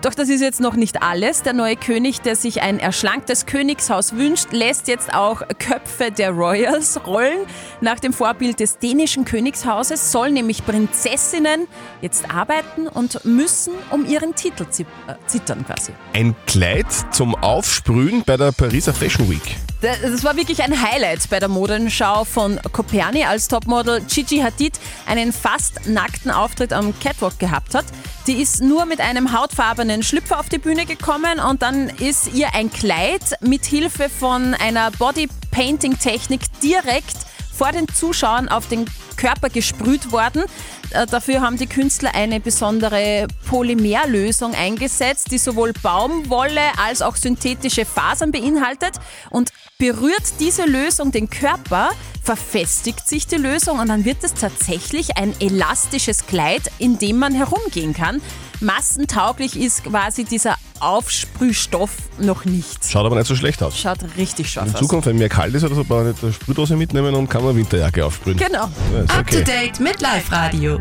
Doch 0.00 0.14
das 0.14 0.30
ist 0.30 0.40
jetzt 0.40 0.60
noch 0.60 0.76
nicht 0.76 1.02
alles. 1.02 1.42
Der 1.42 1.52
neue 1.52 1.76
König, 1.76 2.22
der 2.22 2.36
sich 2.36 2.62
ein 2.62 2.78
erschlanktes 2.78 3.44
Königshaus 3.44 4.14
wünscht, 4.14 4.52
lässt 4.52 4.88
jetzt 4.88 5.12
auch 5.12 5.42
Köpfe 5.58 6.10
der 6.10 6.30
Royals 6.30 7.06
rollen. 7.06 7.40
Nach 7.82 8.00
dem 8.00 8.14
Vorbild 8.14 8.60
des 8.60 8.78
dänischen 8.78 9.26
Königshauses 9.26 10.10
sollen 10.10 10.34
nämlich 10.34 10.64
Prinzessinnen 10.64 11.66
jetzt 12.00 12.30
arbeiten 12.34 12.88
und 12.88 13.24
müssen 13.26 13.74
um 13.90 14.06
ihren 14.06 14.34
Titel 14.34 14.62
äh, 14.62 15.14
zittern 15.26 15.66
quasi. 15.66 15.92
Ein 16.14 16.34
Kleid 16.46 16.86
zum 17.10 17.34
Aufsprühen 17.34 18.22
bei 18.24 18.38
der 18.38 18.52
Pariser 18.52 18.94
Fashion 18.94 19.28
Week. 19.28 19.56
Das 19.82 20.24
war 20.24 20.36
wirklich 20.36 20.62
ein 20.62 20.82
Highlight 20.82 21.28
bei 21.28 21.38
der 21.38 21.48
Modenschau 21.48 22.24
von 22.24 22.58
Coperni, 22.72 23.24
als 23.24 23.48
Topmodel 23.48 24.00
Gigi 24.00 24.38
Hadid 24.38 24.80
einen 25.06 25.34
fast 25.34 25.86
nackten 25.86 26.30
Auftritt 26.30 26.72
am 26.72 26.98
Catwalk 26.98 27.38
gehabt 27.38 27.74
hat. 27.74 27.84
Die 28.26 28.40
ist 28.40 28.62
nur 28.62 28.86
mit 28.86 29.00
einem 29.00 29.38
hautfarbenen 29.38 30.02
Schlüpfer 30.02 30.40
auf 30.40 30.48
die 30.48 30.58
Bühne 30.58 30.86
gekommen 30.86 31.40
und 31.40 31.60
dann 31.60 31.90
ist 31.90 32.32
ihr 32.32 32.54
ein 32.54 32.72
Kleid 32.72 33.22
mit 33.42 33.66
Hilfe 33.66 34.08
von 34.08 34.54
einer 34.54 34.90
Bodypainting-Technik 34.92 36.40
direkt 36.62 37.16
vor 37.52 37.72
den 37.72 37.86
Zuschauern 37.88 38.48
auf 38.48 38.68
den 38.68 38.86
Körper 39.16 39.50
gesprüht 39.50 40.10
worden. 40.10 40.44
Äh, 40.90 41.06
Dafür 41.06 41.40
haben 41.40 41.56
die 41.56 41.66
Künstler 41.66 42.14
eine 42.14 42.40
besondere 42.40 43.26
Polymerlösung 43.48 44.54
eingesetzt, 44.54 45.30
die 45.30 45.38
sowohl 45.38 45.72
Baumwolle 45.82 46.78
als 46.78 47.02
auch 47.02 47.16
synthetische 47.16 47.84
Fasern 47.84 48.32
beinhaltet. 48.32 48.94
Und 49.30 49.50
berührt 49.78 50.40
diese 50.40 50.64
Lösung 50.64 51.12
den 51.12 51.28
Körper, 51.28 51.90
verfestigt 52.22 53.06
sich 53.06 53.26
die 53.26 53.36
Lösung 53.36 53.78
und 53.78 53.88
dann 53.88 54.04
wird 54.04 54.24
es 54.24 54.34
tatsächlich 54.34 55.16
ein 55.18 55.34
elastisches 55.38 56.26
Kleid, 56.26 56.62
in 56.78 56.98
dem 56.98 57.18
man 57.18 57.34
herumgehen 57.34 57.92
kann. 57.92 58.22
Massentauglich 58.60 59.58
ist 59.58 59.84
quasi 59.84 60.24
dieser 60.24 60.56
Aufsprühstoff 60.80 61.90
noch 62.18 62.44
nicht. 62.44 62.84
Schaut 62.90 63.06
aber 63.06 63.16
nicht 63.16 63.26
so 63.26 63.34
schlecht 63.34 63.62
aus. 63.62 63.78
Schaut 63.78 63.98
richtig 64.16 64.50
scharf 64.50 64.68
In 64.68 64.74
aus. 64.74 64.80
Zukunft, 64.80 65.06
wenn 65.06 65.16
mir 65.16 65.28
kalt 65.28 65.54
ist 65.54 65.64
oder 65.64 65.74
so, 65.74 65.84
brauche 65.84 66.10
ich 66.16 66.22
eine 66.22 66.32
Sprühdose 66.32 66.76
mitnehmen 66.76 67.14
und 67.14 67.28
kann 67.28 67.42
man 67.44 67.56
Winterjacke 67.56 68.04
aufsprühen. 68.04 68.36
Genau. 68.36 68.68
Ja, 68.94 69.00
ist 69.02 69.10
Up 69.10 69.26
to 69.26 69.38
okay. 69.38 69.44
date 69.44 69.80
mit 69.80 70.00
Live 70.02 70.30
Radio. 70.30 70.78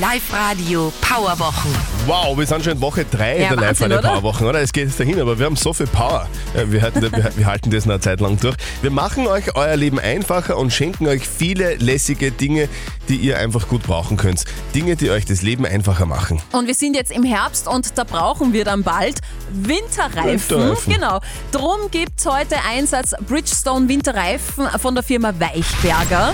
Live 0.00 0.32
Radio 0.32 0.92
Powerwochen. 1.00 1.70
Wow, 2.06 2.36
wir 2.36 2.46
sind 2.46 2.62
schon 2.64 2.74
in 2.74 2.80
Woche 2.80 3.04
3 3.10 3.40
Ja, 3.40 3.48
der 3.48 3.56
live 3.56 3.80
radio? 3.80 4.00
Powerwochen, 4.00 4.46
oder? 4.46 4.60
Es 4.60 4.72
geht 4.72 4.86
jetzt 4.88 5.00
dahin, 5.00 5.20
aber 5.20 5.38
wir 5.38 5.46
haben 5.46 5.56
so 5.56 5.72
viel 5.72 5.86
Power. 5.86 6.28
Ja, 6.54 6.70
Wir 6.70 6.82
halten, 6.82 7.00
wir, 7.02 7.12
wir 7.36 7.46
halten 7.46 7.70
das 7.70 7.86
noch 7.86 7.94
eine 7.94 8.00
Zeit 8.00 8.20
lang 8.20 8.38
durch. 8.38 8.56
Wir 8.82 8.90
machen 8.90 9.26
euch 9.26 9.54
euer 9.56 9.76
Leben 9.76 9.98
einfacher 9.98 10.58
und 10.58 10.72
schenken 10.72 11.06
euch 11.06 11.26
viele 11.26 11.76
lässige 11.76 12.30
Dinge, 12.32 12.68
die 13.08 13.16
ihr 13.16 13.38
einfach 13.38 13.68
gut 13.68 13.82
brauchen 13.82 14.16
könnt. 14.16 14.44
Dinge, 14.74 14.96
die 14.96 15.10
euch 15.10 15.24
das 15.24 15.42
Leben 15.42 15.64
einfacher 15.64 16.06
machen. 16.06 16.40
Und 16.54 16.68
wir 16.68 16.74
sind 16.74 16.94
jetzt 16.94 17.10
im 17.10 17.24
Herbst 17.24 17.66
und 17.66 17.98
da 17.98 18.04
brauchen 18.04 18.52
wir 18.52 18.64
dann 18.64 18.84
bald 18.84 19.18
Winterreifen. 19.52 20.56
Winterreifen. 20.60 20.92
Genau. 20.92 21.20
Drum 21.50 21.90
gibt 21.90 22.20
es 22.20 22.26
heute 22.26 22.54
Einsatz 22.70 23.12
Bridgestone 23.26 23.88
Winterreifen 23.88 24.66
von 24.78 24.94
der 24.94 25.02
Firma 25.02 25.32
Weichberger. 25.40 26.32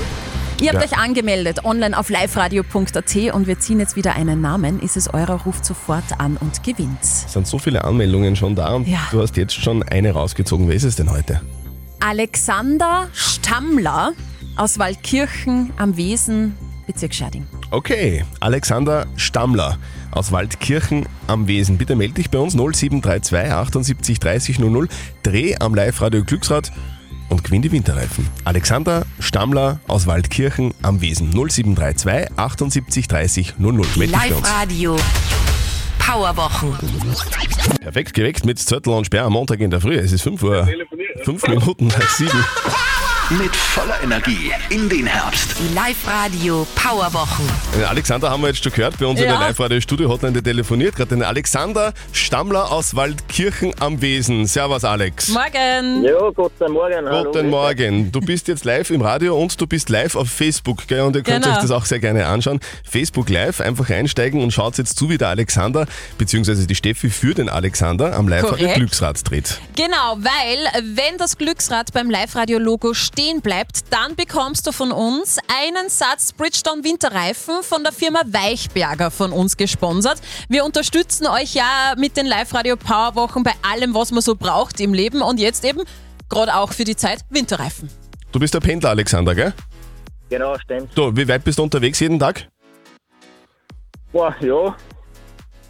Ihr 0.61 0.73
habt 0.73 0.85
Ja. 0.85 0.87
euch 0.93 0.99
angemeldet 1.03 1.65
online 1.65 1.99
auf 1.99 2.11
liveradio.at 2.11 3.17
und 3.33 3.47
wir 3.47 3.59
ziehen 3.61 3.81
jetzt 3.81 3.97
wieder 3.97 4.15
einen 4.15 4.43
Namen. 4.43 4.81
Ist 4.81 4.99
es 4.99 5.09
eurer, 5.15 5.41
ruft 5.47 5.65
sofort 5.65 6.05
an 6.19 6.37
und 6.37 6.63
gewinnt. 6.63 6.99
Es 7.01 7.33
sind 7.33 7.47
so 7.47 7.59
viele 7.59 7.83
Anmeldungen 7.85 8.37
schon 8.37 8.55
da 8.55 8.75
und 8.75 8.87
Ja. 8.87 8.99
du 9.11 9.23
hast 9.23 9.39
jetzt 9.39 9.55
schon 9.55 9.83
eine 9.85 10.13
rausgezogen. 10.13 10.69
Wer 10.69 10.75
ist 10.75 10.85
es 10.85 10.97
denn 10.97 11.11
heute? 11.11 11.41
Alexander 12.01 13.09
Stammler 13.15 14.13
aus 14.57 14.79
Waldkirchen 14.79 15.73
am 15.79 15.97
Wesen, 15.97 16.57
Bezirk 16.87 17.15
Scherding. 17.15 17.47
Okay, 17.71 18.25
Alexander 18.41 19.07
Stammler 19.17 19.79
aus 20.11 20.33
Waldkirchen 20.33 21.07
am 21.27 21.47
Wesen. 21.47 21.79
Bitte 21.79 21.97
melde 21.97 22.15
dich 22.15 22.31
bei 22.31 22.39
uns 22.39 22.55
0732 22.55 23.53
78 23.53 24.21
30 24.21 24.59
00. 24.59 24.89
Dreh 25.23 25.57
am 25.59 25.75
Live-Radio 25.75 26.25
Glücksrad 26.25 26.73
und 27.29 27.45
gewinn 27.45 27.63
die 27.63 27.73
Winterreifen. 27.73 28.27
Alexander 28.45 29.07
Stammler 29.19 29.81
aus 29.87 30.07
Waldkirchen 30.07 30.75
am 30.83 31.01
Wesen 31.01 31.31
0732 31.31 32.37
78 32.37 33.09
30 33.09 33.55
00. 33.59 33.73
Melde 33.73 33.99
dich 33.99 34.13
bei 34.13 34.29
Live 34.29 34.37
uns. 34.37 34.49
Radio 34.49 34.97
Powerwochen. 35.99 36.75
Perfekt 37.81 38.15
geweckt 38.15 38.45
mit 38.45 38.59
Zörtel 38.59 38.93
und 38.93 39.05
Sperr 39.05 39.25
am 39.25 39.35
Montag 39.35 39.61
in 39.61 39.71
der 39.71 39.81
Früh. 39.81 39.95
Es 39.95 40.13
ist 40.13 40.23
5 40.23 40.43
Uhr, 40.43 40.69
5 41.25 41.49
Minuten 41.49 41.87
nach 41.87 42.11
7. 42.11 42.31
Mit 43.39 43.55
voller 43.55 44.03
Energie 44.03 44.51
in 44.71 44.89
den 44.89 45.07
Herbst. 45.07 45.55
Die 45.61 45.73
Live 45.73 46.05
Radio 46.05 46.67
Powerwochen. 46.75 47.45
Den 47.77 47.85
Alexander 47.85 48.29
haben 48.29 48.43
wir 48.43 48.49
jetzt 48.49 48.65
schon 48.65 48.73
gehört 48.73 48.99
bei 48.99 49.07
uns 49.07 49.21
in 49.21 49.27
Ja. 49.27 49.39
der 49.39 49.47
Live-Radio-Studio-Hotline, 49.49 50.43
telefoniert 50.43 50.97
gerade. 50.97 51.11
Den 51.11 51.23
Alexander 51.23 51.93
Stammler 52.13 52.73
aus 52.73 52.97
Waldkirchen 52.97 53.73
am 53.79 54.01
Wesen. 54.03 54.47
Servus, 54.47 54.83
Alex. 54.83 55.29
Morgen. 55.29 56.03
Ja, 56.03 56.19
guten 56.35 56.73
Morgen. 56.73 57.07
hallo. 57.09 57.31
Guten 57.31 57.51
Morgen. 57.51 58.11
Du 58.11 58.21
bist 58.21 58.49
jetzt 58.49 58.65
live 58.65 58.91
im 58.91 59.01
Radio 59.01 59.41
und 59.41 59.61
du 59.61 59.67
bist 59.69 59.91
live 59.91 60.17
auf 60.17 60.29
Facebook, 60.29 60.89
gell? 60.89 61.03
Und 61.03 61.15
ihr 61.15 61.23
könnt 61.23 61.45
Genau. 61.45 61.55
euch 61.55 61.63
das 61.63 61.71
auch 61.71 61.85
sehr 61.85 62.01
gerne 62.01 62.27
anschauen. 62.27 62.59
Facebook 62.83 63.29
Live, 63.31 63.61
einfach 63.61 63.89
einsteigen 63.91 64.43
und 64.43 64.51
schaut 64.53 64.77
jetzt 64.79 64.99
zu, 64.99 65.09
wie 65.09 65.19
der 65.19 65.29
Alexander 65.29 65.87
bzw. 66.19 66.67
die 66.67 66.75
Steffi 66.75 67.09
für 67.11 67.35
den 67.35 67.49
Alexander 67.49 68.17
am 68.17 68.27
Live-Radio 68.27 68.57
Korrekt. 68.57 68.75
Glücksrad 68.75 69.31
dreht. 69.31 69.61
Genau, 69.77 70.17
weil 70.19 70.85
wenn 70.97 71.17
das 71.19 71.39
Glücksrad 71.39 71.93
beim 71.93 72.11
Live-Radio-Logo 72.11 72.93
stehen 73.21 73.43
bleibt, 73.43 73.93
dann 73.93 74.17
bekommst 74.17 74.67
du 74.67 74.73
von 74.73 74.93
uns 74.93 75.39
einen 75.49 75.91
Satz 75.91 76.33
Bridgestone 76.33 76.83
Winterreifen 76.85 77.63
von 77.63 77.83
der 77.83 77.93
Firma 77.93 78.21
Weichberger 78.25 79.11
von 79.11 79.33
uns 79.33 79.59
gesponsert. 79.59 80.23
Wir 80.49 80.65
unterstützen 80.65 81.27
euch 81.27 81.55
ja 81.55 81.95
mit 81.99 82.17
den 82.17 82.25
Live-Radio 82.25 82.77
Powerwochen 82.77 83.43
bei 83.43 83.53
allem, 83.61 83.95
was 83.95 84.11
man 84.11 84.23
so 84.23 84.37
braucht 84.37 84.81
im 84.81 84.95
Leben 84.95 85.21
und 85.21 85.39
jetzt 85.39 85.67
eben 85.67 85.83
gerade 86.31 86.55
auch 86.55 86.73
für 86.73 86.85
die 86.85 86.97
Zeit 86.97 87.21
Winterreifen. 87.29 87.91
Du 88.33 88.39
bist 88.41 88.55
der 88.55 88.61
Pendler, 88.61 88.89
Alexander, 88.91 89.35
gell? 89.35 89.53
Genau, 90.31 90.59
stimmt. 90.59 90.97
Du, 90.97 91.15
wie 91.15 91.29
weit 91.29 91.45
bist 91.45 91.59
du 91.59 91.63
unterwegs 91.65 92.01
jeden 92.01 92.19
Tag? 92.19 92.49
Boah, 94.13 94.35
ja. 94.41 94.75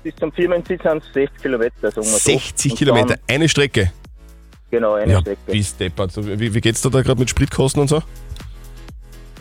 Bis 0.05 0.15
zum 0.15 0.31
Firmensitz 0.31 0.83
sind 0.85 1.03
es 1.03 1.13
60 1.13 1.43
Kilometer, 1.43 1.75
sagen 1.91 1.97
wir 1.97 2.05
so. 2.05 2.19
60 2.19 2.73
Und 2.73 2.79
Kilometer, 2.79 3.19
eine 3.27 3.49
Strecke. 3.49 3.91
Genau, 4.71 4.95
eine 4.95 5.13
ja, 5.13 5.21
Strecke. 5.21 5.53
bis 5.53 5.77
deppert. 5.77 6.13
Wie, 6.17 6.55
wie 6.55 6.61
geht's 6.61 6.81
dir 6.83 6.91
da 6.91 7.03
gerade 7.03 7.19
mit 7.21 7.29
Spritkosten 7.31 7.81
und 7.83 7.89
so? 7.89 8.03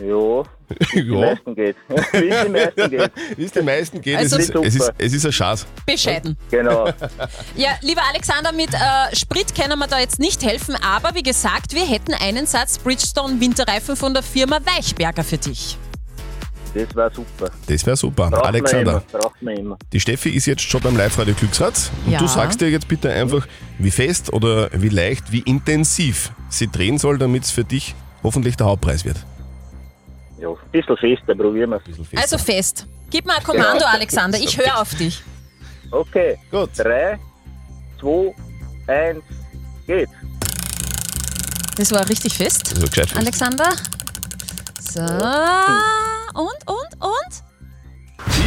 Ja, 0.00 0.06
wie 0.92 1.02
die 1.02 1.08
Ja. 1.08 1.20
meisten 1.20 1.54
geht. 1.54 1.76
wie 2.12 2.28
es 2.30 2.42
die 2.44 2.48
meisten 2.50 2.90
geht. 2.90 3.10
Wie 3.36 3.44
es 3.44 3.52
den 3.52 3.64
meisten 3.66 4.00
geht, 4.00 4.16
Also- 4.16 4.36
es, 4.38 4.48
ist, 4.48 4.54
es, 4.54 4.74
ist, 4.76 4.92
es 4.96 5.12
ist 5.12 5.26
ein 5.26 5.32
Schatz. 5.32 5.66
Bescheiden. 5.84 6.36
Genau. 6.50 6.86
Ja, 7.54 7.70
lieber 7.82 8.00
Alexander, 8.10 8.52
mit 8.52 8.72
äh, 8.72 9.14
Sprit 9.14 9.54
können 9.54 9.78
wir 9.78 9.86
da 9.88 9.98
jetzt 9.98 10.18
nicht 10.18 10.42
helfen, 10.42 10.74
aber 10.82 11.14
wie 11.14 11.22
gesagt, 11.22 11.74
wir 11.74 11.86
hätten 11.86 12.14
einen 12.14 12.46
Satz 12.46 12.78
Bridgestone 12.78 13.38
Winterreifen 13.40 13.94
von 13.96 14.14
der 14.14 14.22
Firma 14.22 14.58
Weichberger 14.64 15.22
für 15.24 15.36
dich. 15.38 15.76
Das 16.74 16.94
war 16.94 17.10
super. 17.12 17.50
Das 17.66 17.84
wäre 17.86 17.96
super. 17.96 18.30
Braucht 18.30 18.46
Alexander, 18.46 18.92
Man 18.92 19.02
immer, 19.10 19.20
braucht 19.20 19.42
man 19.42 19.56
immer. 19.56 19.76
die 19.92 19.98
Steffi 20.00 20.30
ist 20.30 20.46
jetzt 20.46 20.62
schon 20.62 20.80
beim 20.80 20.96
Live-Radio 20.96 21.34
Glücksrad 21.34 21.90
und 22.06 22.12
Ja. 22.12 22.18
du 22.20 22.26
sagst 22.28 22.60
dir 22.60 22.70
jetzt 22.70 22.86
bitte 22.88 23.10
einfach, 23.10 23.46
wie 23.78 23.90
fest 23.90 24.32
oder 24.32 24.70
wie 24.72 24.88
leicht, 24.88 25.32
wie 25.32 25.40
intensiv 25.40 26.30
sie 26.48 26.68
drehen 26.68 26.98
soll, 26.98 27.18
damit 27.18 27.44
es 27.44 27.50
für 27.50 27.64
dich 27.64 27.94
hoffentlich 28.22 28.56
der 28.56 28.66
Hauptpreis 28.68 29.04
wird. 29.04 29.16
Ja, 30.40 30.48
ein 30.50 30.56
bisschen 30.72 30.96
fester, 30.96 31.34
probieren 31.34 31.70
wir 31.70 31.80
es. 31.86 32.18
Also 32.22 32.38
fest. 32.38 32.86
Gib 33.10 33.26
mal 33.26 33.36
ein 33.38 33.42
Kommando, 33.42 33.80
Ja. 33.84 33.90
Alexander. 33.90 34.38
Ich 34.38 34.56
höre 34.56 34.80
auf 34.80 34.94
dich. 34.94 35.22
Okay. 35.90 36.38
Gut. 36.50 36.70
Drei, 36.78 37.18
zwei, 38.00 38.32
eins, 38.86 39.22
geht. 39.86 40.08
Das 41.76 41.90
war 41.92 42.08
richtig 42.08 42.34
fest. 42.34 42.72
Also 42.74 42.86
gescheit 42.86 43.08
fest. 43.08 43.16
Alexander. 43.20 43.70
So. 44.80 45.00
Und, 46.34 46.48
und, 46.66 47.00
und? 47.00 47.50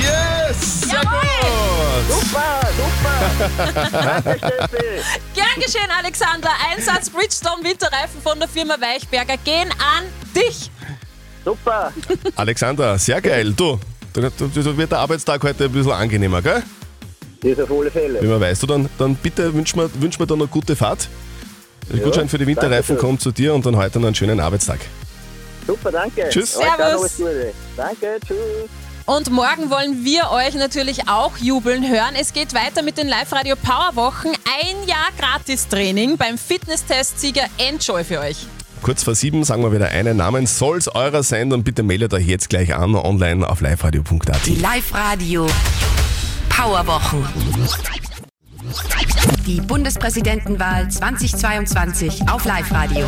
Yes! 0.02 0.82
Sehr 0.82 1.02
Jawohl! 1.02 1.84
Super, 2.10 2.60
super. 2.78 4.22
Danke, 4.24 4.38
Steffi. 4.38 4.86
Gern 5.34 5.56
geschehen, 5.58 5.90
Alexander. 5.98 6.50
Einsatz 6.72 7.10
Bridgestone 7.10 7.63
Winterreifen 7.63 8.22
von 8.22 8.40
der 8.40 8.48
Firma 8.48 8.75
Weichberger 8.80 9.38
gehen 9.38 9.70
an 9.72 10.04
dich. 10.36 10.70
Super. 11.44 11.92
Alexander, 12.36 12.98
sehr 12.98 13.22
geil. 13.22 13.54
Du, 13.54 13.80
da, 14.13 14.22
wird 14.78 14.92
der 14.92 15.00
Arbeitstag 15.00 15.44
heute 15.44 15.66
ein 15.66 15.72
bisschen 15.72 15.92
angenehmer, 15.92 16.42
gell? 16.42 16.63
Das 17.42 17.60
auf 17.60 17.72
alle 17.78 17.92
Fälle. 17.92 18.22
Wie 18.22 18.28
man 18.28 18.40
weiß. 18.40 18.60
Du, 18.60 18.68
dann, 18.68 18.90
dann 18.98 19.16
bitte 19.16 19.54
wünsch 19.54 19.75
mir, 19.75 19.90
wünsch 20.02 20.18
mir 20.18 20.28
dann 20.28 20.40
eine 20.40 20.48
gute 20.48 20.75
Fahrt. 20.75 21.10
Der 21.90 21.98
Ja, 21.98 22.06
Gutschein 22.06 22.30
für 22.30 22.38
die 22.38 22.48
Winterreifen 22.48 22.98
kommt 22.98 23.22
zu 23.22 23.32
dir 23.32 23.54
und 23.54 23.66
dann 23.66 23.75
heute 23.75 24.00
noch 24.00 24.08
einen 24.08 24.16
schönen 24.16 24.40
Arbeitstag. 24.40 24.80
Super, 25.65 25.91
danke. 25.91 26.29
Tschüss. 26.29 26.58
Euch 26.58 26.65
Servus. 26.65 26.82
alles 26.82 27.17
Gute. 27.17 27.53
Danke, 27.77 28.20
tschüss. 28.25 28.70
Und 29.05 29.32
morgen 29.32 29.70
wollen 29.70 30.05
wir 30.05 30.32
euch 30.32 30.53
natürlich 30.55 31.10
auch 31.10 31.36
jubeln 31.38 31.86
hören. 31.89 32.15
Es 32.17 32.32
geht 32.32 32.53
weiter 32.53 32.82
mit 32.84 32.98
den 32.98 33.10
Live-Radio 33.10 33.58
Powerwochen. 33.58 34.32
Ein 34.32 34.88
Jahr 34.88 35.10
Gratis-Training 35.20 36.15
beim 36.15 36.38
Fitnesstest-Sieger 36.38 37.43
Enjoy 37.58 38.05
für 38.05 38.20
euch. 38.22 38.48
Kurz 38.82 39.03
vor 39.03 39.15
sieben 39.15 39.43
sagen 39.43 39.62
wir 39.63 39.74
wieder 39.74 39.89
einen 39.89 40.17
Namen. 40.17 40.46
Soll's 40.48 40.88
eurer 40.88 41.22
sein, 41.24 41.50
dann 41.50 41.63
bitte 41.63 41.84
meldet 41.84 42.13
euch 42.13 42.25
jetzt 42.27 42.50
gleich 42.50 42.75
an 42.75 42.96
online 42.96 43.48
auf 43.48 43.60
liveradio.at. 43.60 44.46
Die 44.46 44.55
Live 44.55 44.93
Radio 44.93 45.48
Powerwochen. 46.48 47.25
Die 49.46 49.60
Bundespräsidentenwahl 49.60 50.89
2022 50.89 52.29
auf 52.29 52.46
Live 52.46 52.72
Radio. 52.72 53.05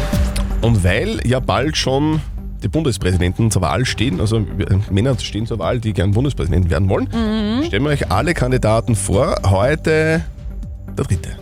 Und 0.61 0.83
weil 0.83 1.25
ja 1.25 1.39
bald 1.39 1.77
schon 1.77 2.21
die 2.65 2.69
Bundespräsidenten 2.69 3.51
zur 3.51 3.61
Wahl 3.61 3.85
stehen, 3.85 4.19
also 4.19 4.37
äh, 4.37 4.43
Männer 4.89 5.17
stehen 5.19 5.45
zur 5.45 5.59
Wahl, 5.59 5.79
die 5.79 5.93
gern 5.93 6.11
Bundespräsidenten 6.11 6.71
werden 6.71 6.89
wollen, 6.89 7.07
stellen 7.65 7.83
wir 7.83 7.91
euch 7.91 8.11
alle 8.11 8.33
Kandidaten 8.33 8.95
vor. 8.95 9.35
Heute 9.45 10.23
der 10.97 11.05
dritte. 11.05 11.37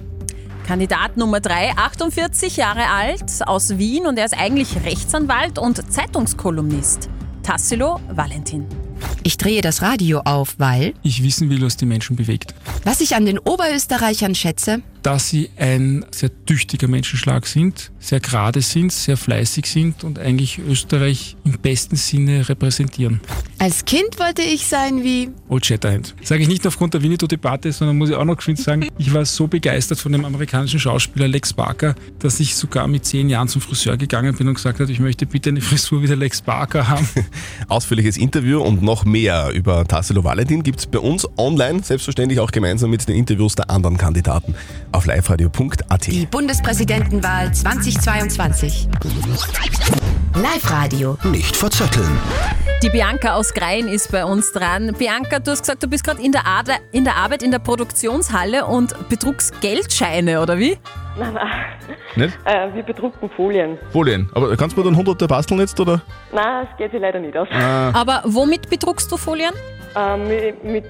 Kandidat 0.67 1.17
Nummer 1.17 1.39
3, 1.39 1.71
48 1.77 2.57
Jahre 2.57 2.89
alt, 2.89 3.23
aus 3.45 3.77
Wien 3.77 4.05
und 4.05 4.17
er 4.17 4.25
ist 4.25 4.37
eigentlich 4.37 4.75
Rechtsanwalt 4.83 5.59
und 5.59 5.91
Zeitungskolumnist. 5.91 7.09
Tassilo 7.41 7.99
Valentin. 8.09 8.65
Ich 9.23 9.37
drehe 9.37 9.61
das 9.61 9.81
Radio 9.81 10.21
auf, 10.25 10.55
weil 10.57 10.93
ich 11.03 11.23
wissen 11.23 11.49
will, 11.49 11.61
was 11.61 11.77
die 11.77 11.85
Menschen 11.85 12.15
bewegt. 12.15 12.53
was 12.83 13.01
ich 13.01 13.15
an 13.15 13.25
den 13.25 13.39
Oberösterreichern 13.39 14.35
schätze, 14.35 14.81
Dass 15.03 15.29
sie 15.29 15.49
ein 15.57 16.05
sehr 16.11 16.31
tüchtiger 16.45 16.87
Menschenschlag 16.87 17.45
sind, 17.45 17.91
sehr 17.99 18.21
gerade 18.21 18.61
sind, 18.61 18.93
sehr 18.93 19.17
fleißig 19.17 19.65
sind 19.65 20.05
und 20.05 20.17
eigentlich 20.17 20.59
Österreich 20.59 21.35
im 21.43 21.59
besten 21.59 21.97
Sinne 21.97 22.47
repräsentieren. 22.47 23.19
als 23.59 23.83
Kind 23.83 24.17
wollte 24.17 24.41
ich 24.41 24.65
sein 24.65 25.03
wie 25.03 25.29
Old 25.49 25.65
Shatterhand. 25.65 26.15
Sage 26.23 26.41
ich 26.43 26.47
nicht 26.47 26.63
nur 26.63 26.69
aufgrund 26.69 26.93
der 26.93 27.03
Winnetou-Debatte, 27.03 27.73
sondern 27.73 27.97
muss 27.97 28.09
ich 28.09 28.15
auch 28.15 28.23
noch 28.23 28.37
geschwind 28.37 28.59
sagen, 28.59 28.87
ich 28.97 29.13
war 29.13 29.25
so 29.25 29.47
begeistert 29.47 29.99
von 29.99 30.13
dem 30.13 30.23
amerikanischen 30.23 30.79
Schauspieler 30.79 31.27
Lex 31.27 31.51
Barker, 31.51 31.95
dass 32.19 32.39
ich 32.39 32.55
sogar 32.55 32.87
mit 32.87 33.05
zehn 33.05 33.29
Jahren 33.29 33.49
zum 33.49 33.61
Friseur 33.61 33.97
gegangen 33.97 34.35
bin 34.35 34.47
und 34.47 34.55
gesagt 34.55 34.79
habe, 34.79 34.89
ich 34.89 34.99
möchte 34.99 35.25
bitte 35.25 35.49
eine 35.49 35.59
Frisur 35.61 36.01
wie 36.01 36.07
der 36.07 36.15
Lex 36.15 36.41
Barker 36.41 36.87
haben. 36.87 37.07
Ausführliches 37.67 38.15
Interview 38.15 38.61
und 38.61 38.81
noch 38.81 39.03
mehr 39.03 39.51
über 39.53 39.83
Tassilo 39.85 40.23
Valentin 40.23 40.63
gibt's 40.63 40.87
bei 40.87 40.99
uns 40.99 41.27
online, 41.37 41.83
selbstverständlich 41.83 42.39
auch 42.39 42.51
gemeinsam 42.51 42.89
mit 42.89 43.05
den 43.05 43.15
Interviews 43.15 43.55
der 43.55 43.69
anderen 43.69 43.97
Kandidaten 43.97 44.55
auf 44.93 45.05
liveradio.at. 45.05 46.07
die 46.07 46.25
Bundespräsidentenwahl 46.25 47.51
2022. 47.53 48.87
Live-Radio. 50.35 51.17
Nicht 51.23 51.55
verzetteln. 51.55 52.19
Die 52.81 52.89
Bianca 52.89 53.35
aus 53.35 53.53
Grein 53.53 53.87
ist 53.87 54.11
bei 54.11 54.25
uns 54.25 54.51
dran. 54.51 54.93
Bianca, 54.97 55.39
du 55.39 55.51
hast 55.51 55.61
gesagt, 55.61 55.83
du 55.83 55.87
bist 55.87 56.03
gerade 56.03 56.21
in, 56.21 56.31
der 56.31 56.43
in 56.91 57.03
der 57.03 57.15
Arbeit 57.15 57.43
in 57.43 57.51
der 57.51 57.59
Produktionshalle 57.59 58.65
und 58.65 59.09
bedruckst 59.09 59.61
Geldscheine, 59.61 60.41
oder 60.41 60.57
wie? 60.57 60.77
Nein, 61.17 61.33
nein. 61.33 61.47
Nicht? 62.15 62.37
Äh, 62.45 62.73
wir 62.73 62.83
bedrucken 62.83 63.29
Folien. 63.35 63.77
Folien. 63.91 64.29
Aber 64.33 64.55
kannst 64.57 64.75
du 64.75 64.81
mir 64.81 64.85
dann 64.85 64.93
100 64.93 65.27
basteln 65.27 65.59
jetzt, 65.59 65.79
oder? 65.79 66.01
Nein, 66.31 66.67
das 66.67 66.77
geht 66.77 66.91
sich 66.91 67.01
leider 67.01 67.19
nicht 67.19 67.35
aus. 67.37 67.47
Ah. 67.51 67.91
Aber 67.93 68.21
womit 68.25 68.69
bedruckst 68.69 69.11
du 69.11 69.17
Folien? 69.17 69.53
Äh, 69.95 70.17
mit, 70.17 70.63
mit 70.63 70.85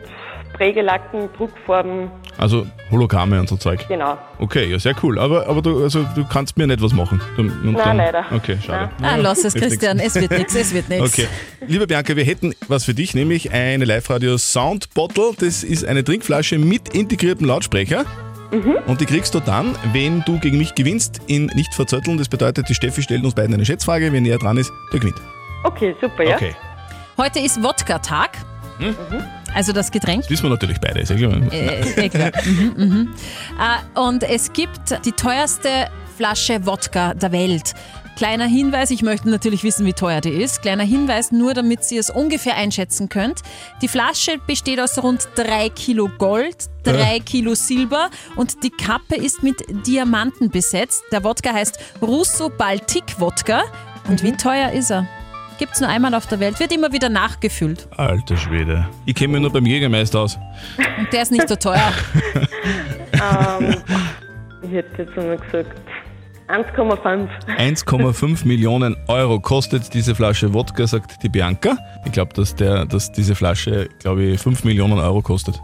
Prägelacken, 0.54 1.30
Druckfarben, 1.36 2.10
Also 2.38 2.66
Hologramme 2.92 3.40
und 3.40 3.50
so 3.50 3.58
Zeug. 3.58 3.86
genau. 3.88 4.18
Okay, 4.40 4.70
ja, 4.72 4.78
sehr 4.80 4.94
cool. 5.02 5.18
Aber, 5.20 5.48
aber 5.48 5.62
du, 5.62 5.84
also, 5.84 6.06
du 6.16 6.26
kannst 6.26 6.58
mir 6.58 6.68
nicht 6.68 6.82
was 6.82 6.94
machen. 6.94 7.20
Du, 7.36 7.42
und 7.42 7.74
Nein, 7.74 7.98
leider. 7.98 8.26
Okay, 8.32 8.58
schade. 8.66 8.90
Ah, 9.02 9.16
lass 9.16 9.44
es, 9.44 9.54
Christian. 9.54 9.98
nix. 9.98 10.16
Es 10.16 10.22
wird 10.22 10.32
nichts, 10.32 10.56
es 10.56 10.74
wird 10.74 10.90
nichts. 10.90 11.14
Okay. 11.14 11.28
Liebe 11.68 11.88
Bianca, 11.88 12.16
wir 12.16 12.24
hätten 12.24 12.54
was 12.68 12.86
für 12.86 12.94
dich, 12.94 13.16
nämlich 13.16 13.52
eine 13.52 13.86
Live-Radio 13.86 14.38
Sound 14.38 14.94
Bottle. 14.94 15.32
Das 15.40 15.64
ist 15.64 15.86
eine 15.86 16.04
Trinkflasche 16.04 16.58
mit 16.60 16.90
integriertem 16.94 17.48
Lautsprecher. 17.48 18.06
Mhm. 18.52 18.76
Und 18.86 19.02
die 19.02 19.06
kriegst 19.08 19.34
du 19.34 19.40
dann, 19.40 19.76
wenn 19.94 20.22
du 20.26 20.40
gegen 20.40 20.60
mich 20.60 20.76
gewinnst, 20.76 21.22
in 21.26 21.48
nicht 21.56 21.74
verzötteln. 21.74 22.20
Das 22.20 22.30
bedeutet, 22.30 22.70
die 22.70 22.76
Steffi 22.76 23.02
stellt 23.02 23.24
uns 23.24 23.34
beiden 23.34 23.54
eine 23.56 23.66
Schätzfrage. 23.66 24.14
Wer 24.14 24.22
näher 24.22 24.38
dran 24.38 24.58
ist, 24.58 24.72
der 24.92 25.00
gewinnt. 25.00 25.20
Okay, 25.64 25.96
super, 26.00 26.24
ja. 26.24 26.36
Okay. 26.36 26.54
Heute 27.18 27.40
ist 27.40 27.64
Wodka-Tag. 27.64 28.38
Hm? 28.78 28.96
Also 29.54 29.72
das 29.74 29.92
Getränk. 29.92 30.24
Das 30.24 30.32
wissen 30.32 30.44
wir 30.44 30.50
natürlich 30.50 30.80
beide, 30.80 31.02
ist 31.02 31.10
ja 31.10 31.16
klar. 31.16 31.34
Äh, 31.52 32.06
eh 32.06 32.10
klar. 32.10 32.32
mhm, 32.46 32.74
mhm. 32.76 33.14
Äh, 33.60 34.00
und 34.00 34.24
es 34.24 34.52
gibt 34.54 35.06
die 35.06 35.12
teuerste 35.12 35.88
Flasche 36.18 36.66
Wodka 36.66 37.14
der 37.14 37.32
Welt. 37.32 37.74
Kleiner 38.16 38.46
Hinweis, 38.46 38.92
ich 38.92 39.02
möchte 39.02 39.28
natürlich 39.30 39.64
wissen, 39.64 39.88
wie 39.88 39.94
teuer 39.94 40.22
die 40.22 40.30
ist. 40.30 40.62
Kleiner 40.62 40.84
Hinweis, 40.84 41.32
nur 41.32 41.56
damit 41.56 41.92
ihr 41.92 42.00
es 42.00 42.12
ungefähr 42.12 42.56
einschätzen 42.56 43.10
könnt. 43.10 43.42
Die 43.82 43.88
Flasche 43.88 44.38
besteht 44.46 44.80
aus 44.80 45.02
rund 45.02 45.28
3 45.36 45.70
Kilo 45.70 46.10
Gold, 46.20 46.70
3 46.84 47.16
Äh. 47.16 47.20
Kilo 47.22 47.56
Silber 47.56 48.12
und 48.36 48.64
die 48.64 48.70
Kappe 48.70 49.16
ist 49.16 49.42
mit 49.42 49.64
Diamanten 49.88 50.52
besetzt. 50.52 51.04
Der 51.12 51.24
Wodka 51.24 51.54
heißt 51.54 51.80
Russo 52.04 52.50
Baltic 52.50 53.20
Wodka. 53.20 53.64
Und 54.08 54.22
wie 54.22 54.34
teuer 54.34 54.72
ist 54.72 54.92
er? 54.92 55.08
Gibt 55.60 55.74
es 55.74 55.80
nur 55.82 55.90
einmal 55.90 56.14
auf 56.16 56.26
der 56.28 56.40
Welt, 56.40 56.60
wird 56.60 56.74
immer 56.74 56.92
wieder 56.92 57.10
nachgefüllt. 57.10 57.88
Alter 57.98 58.36
Schwede. 58.38 58.88
Ich 59.06 59.16
kenne 59.16 59.34
mich 59.34 59.42
nur 59.42 59.52
beim 59.52 59.66
Jägermeister 59.66 60.20
aus. 60.22 60.38
Und 60.98 61.12
der 61.14 61.22
ist 61.22 61.32
nicht 61.32 61.48
so 61.48 61.56
teuer. 61.56 61.92
ähm, 63.14 63.76
ich 64.64 64.72
hätte 64.72 65.04
jetzt 65.04 65.18
einmal 65.18 65.38
gesagt 65.38 65.72
1,5. 66.50 67.28
1,5 67.58 68.46
Millionen 68.48 68.96
Euro 69.08 69.40
kostet 69.40 69.94
diese 69.94 70.14
Flasche 70.14 70.54
Wodka, 70.54 70.86
sagt 70.88 71.24
die 71.24 71.30
Bianca. 71.30 71.78
Ich 72.06 72.12
glaube, 72.12 72.34
dass, 72.34 72.56
der- 72.56 72.86
dass 72.86 73.12
diese 73.12 73.34
Flasche, 73.36 73.88
glaube 74.00 74.24
ich, 74.24 74.42
5 74.42 74.64
Millionen 74.66 75.00
Euro 75.00 75.22
kostet. 75.22 75.62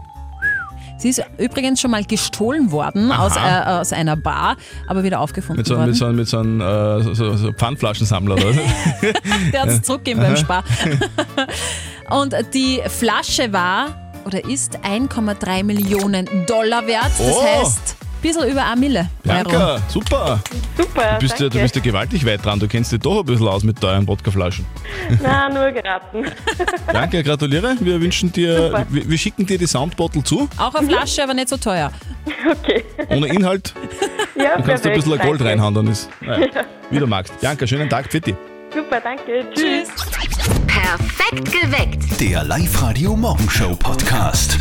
Sie 1.00 1.08
ist 1.08 1.22
übrigens 1.38 1.80
schon 1.80 1.90
mal 1.90 2.04
gestohlen 2.04 2.70
worden 2.72 3.10
aus, 3.10 3.34
äh, 3.36 3.40
aus 3.64 3.92
einer 3.92 4.16
Bar, 4.16 4.56
aber 4.86 5.02
wieder 5.02 5.20
aufgefunden 5.20 5.60
Mit 5.60 5.66
so, 5.66 5.76
worden. 5.76 5.86
mit 5.88 5.96
so, 5.96 6.04
einem- 6.06 6.16
mit 6.16 6.28
so 6.28 6.38
einem 6.38 6.60
äh, 6.60 7.14
so, 7.14 7.36
so, 7.36 7.52
Pfandflaschensammler, 7.52 8.34
oder? 8.34 8.52
Der 9.52 9.62
hat 9.62 9.68
es 9.70 9.82
zurückgegeben 9.82 10.22
beim. 10.22 10.36
Spar. 10.36 10.62
Und 12.10 12.34
die 12.54 12.80
Flasche 12.86 13.52
war 13.52 14.12
oder 14.26 14.44
ist 14.44 14.78
1,3 14.84 15.64
Millionen 15.64 16.28
Dollar 16.46 16.86
wert. 16.86 17.10
Das 17.18 17.20
Oh. 17.20 17.42
heißt, 17.42 17.96
bisschen 18.20 18.48
über 18.48 18.64
eine 18.66 18.80
Mille. 18.80 19.10
Bianca, 19.22 19.72
Euro. 19.74 19.80
super. 19.88 20.40
Super, 20.76 21.12
Du 21.14 21.18
bist, 21.20 21.38
ja, 21.40 21.48
du 21.48 21.58
bist 21.58 21.74
ja 21.76 21.82
gewaltig 21.82 22.24
weit 22.26 22.44
dran. 22.44 22.58
Du 22.58 22.66
kennst 22.68 22.92
dich 22.92 23.00
doch 23.00 23.20
ein 23.20 23.24
bisschen 23.26 23.48
aus 23.48 23.62
mit 23.64 23.80
teuren 23.80 24.06
Wodkaflaschen. 24.06 24.64
Nein, 25.22 25.54
nur 25.54 25.70
geraten. 25.72 26.24
Danke, 26.92 27.22
gratuliere. 27.22 27.76
Wir 27.80 28.00
wünschen 28.00 28.32
dir, 28.32 28.56
Super. 28.68 28.86
wir, 28.88 29.08
wir 29.10 29.18
schicken 29.18 29.46
dir 29.46 29.58
die 29.58 29.66
Soundbottle 29.66 30.22
zu. 30.24 30.48
Auch 30.58 30.74
eine 30.74 30.86
Flasche, 30.88 31.22
aber 31.22 31.34
nicht 31.34 31.48
so 31.48 31.56
teuer. 31.56 31.90
Okay. 32.50 32.84
Ohne 33.08 33.26
Inhalt. 33.28 33.74
Ja, 34.36 34.56
Du 34.56 34.62
kannst 34.62 34.84
da 34.84 34.90
ein 34.90 34.94
bisschen 34.94 35.10
perfekt, 35.12 35.22
Gold 35.26 35.40
danke. 35.40 35.44
reinhauen, 35.52 35.74
dann 35.74 35.86
ist. 35.88 36.08
Naja, 36.20 36.46
Ja. 36.54 36.62
wie 36.90 36.98
du 36.98 37.06
magst. 37.06 37.38
Bianca, 37.40 37.66
schönen 37.66 37.88
Tag, 37.88 38.10
Fitti. 38.10 38.34
Super, 38.74 39.00
danke. 39.00 39.44
Tschüss. 39.54 39.88
Perfekt 40.66 41.50
geweckt. 41.52 42.20
Der 42.20 42.44
Live-Radio 42.44 43.16
Morgenshow 43.16 43.74
Podcast. 43.76 44.58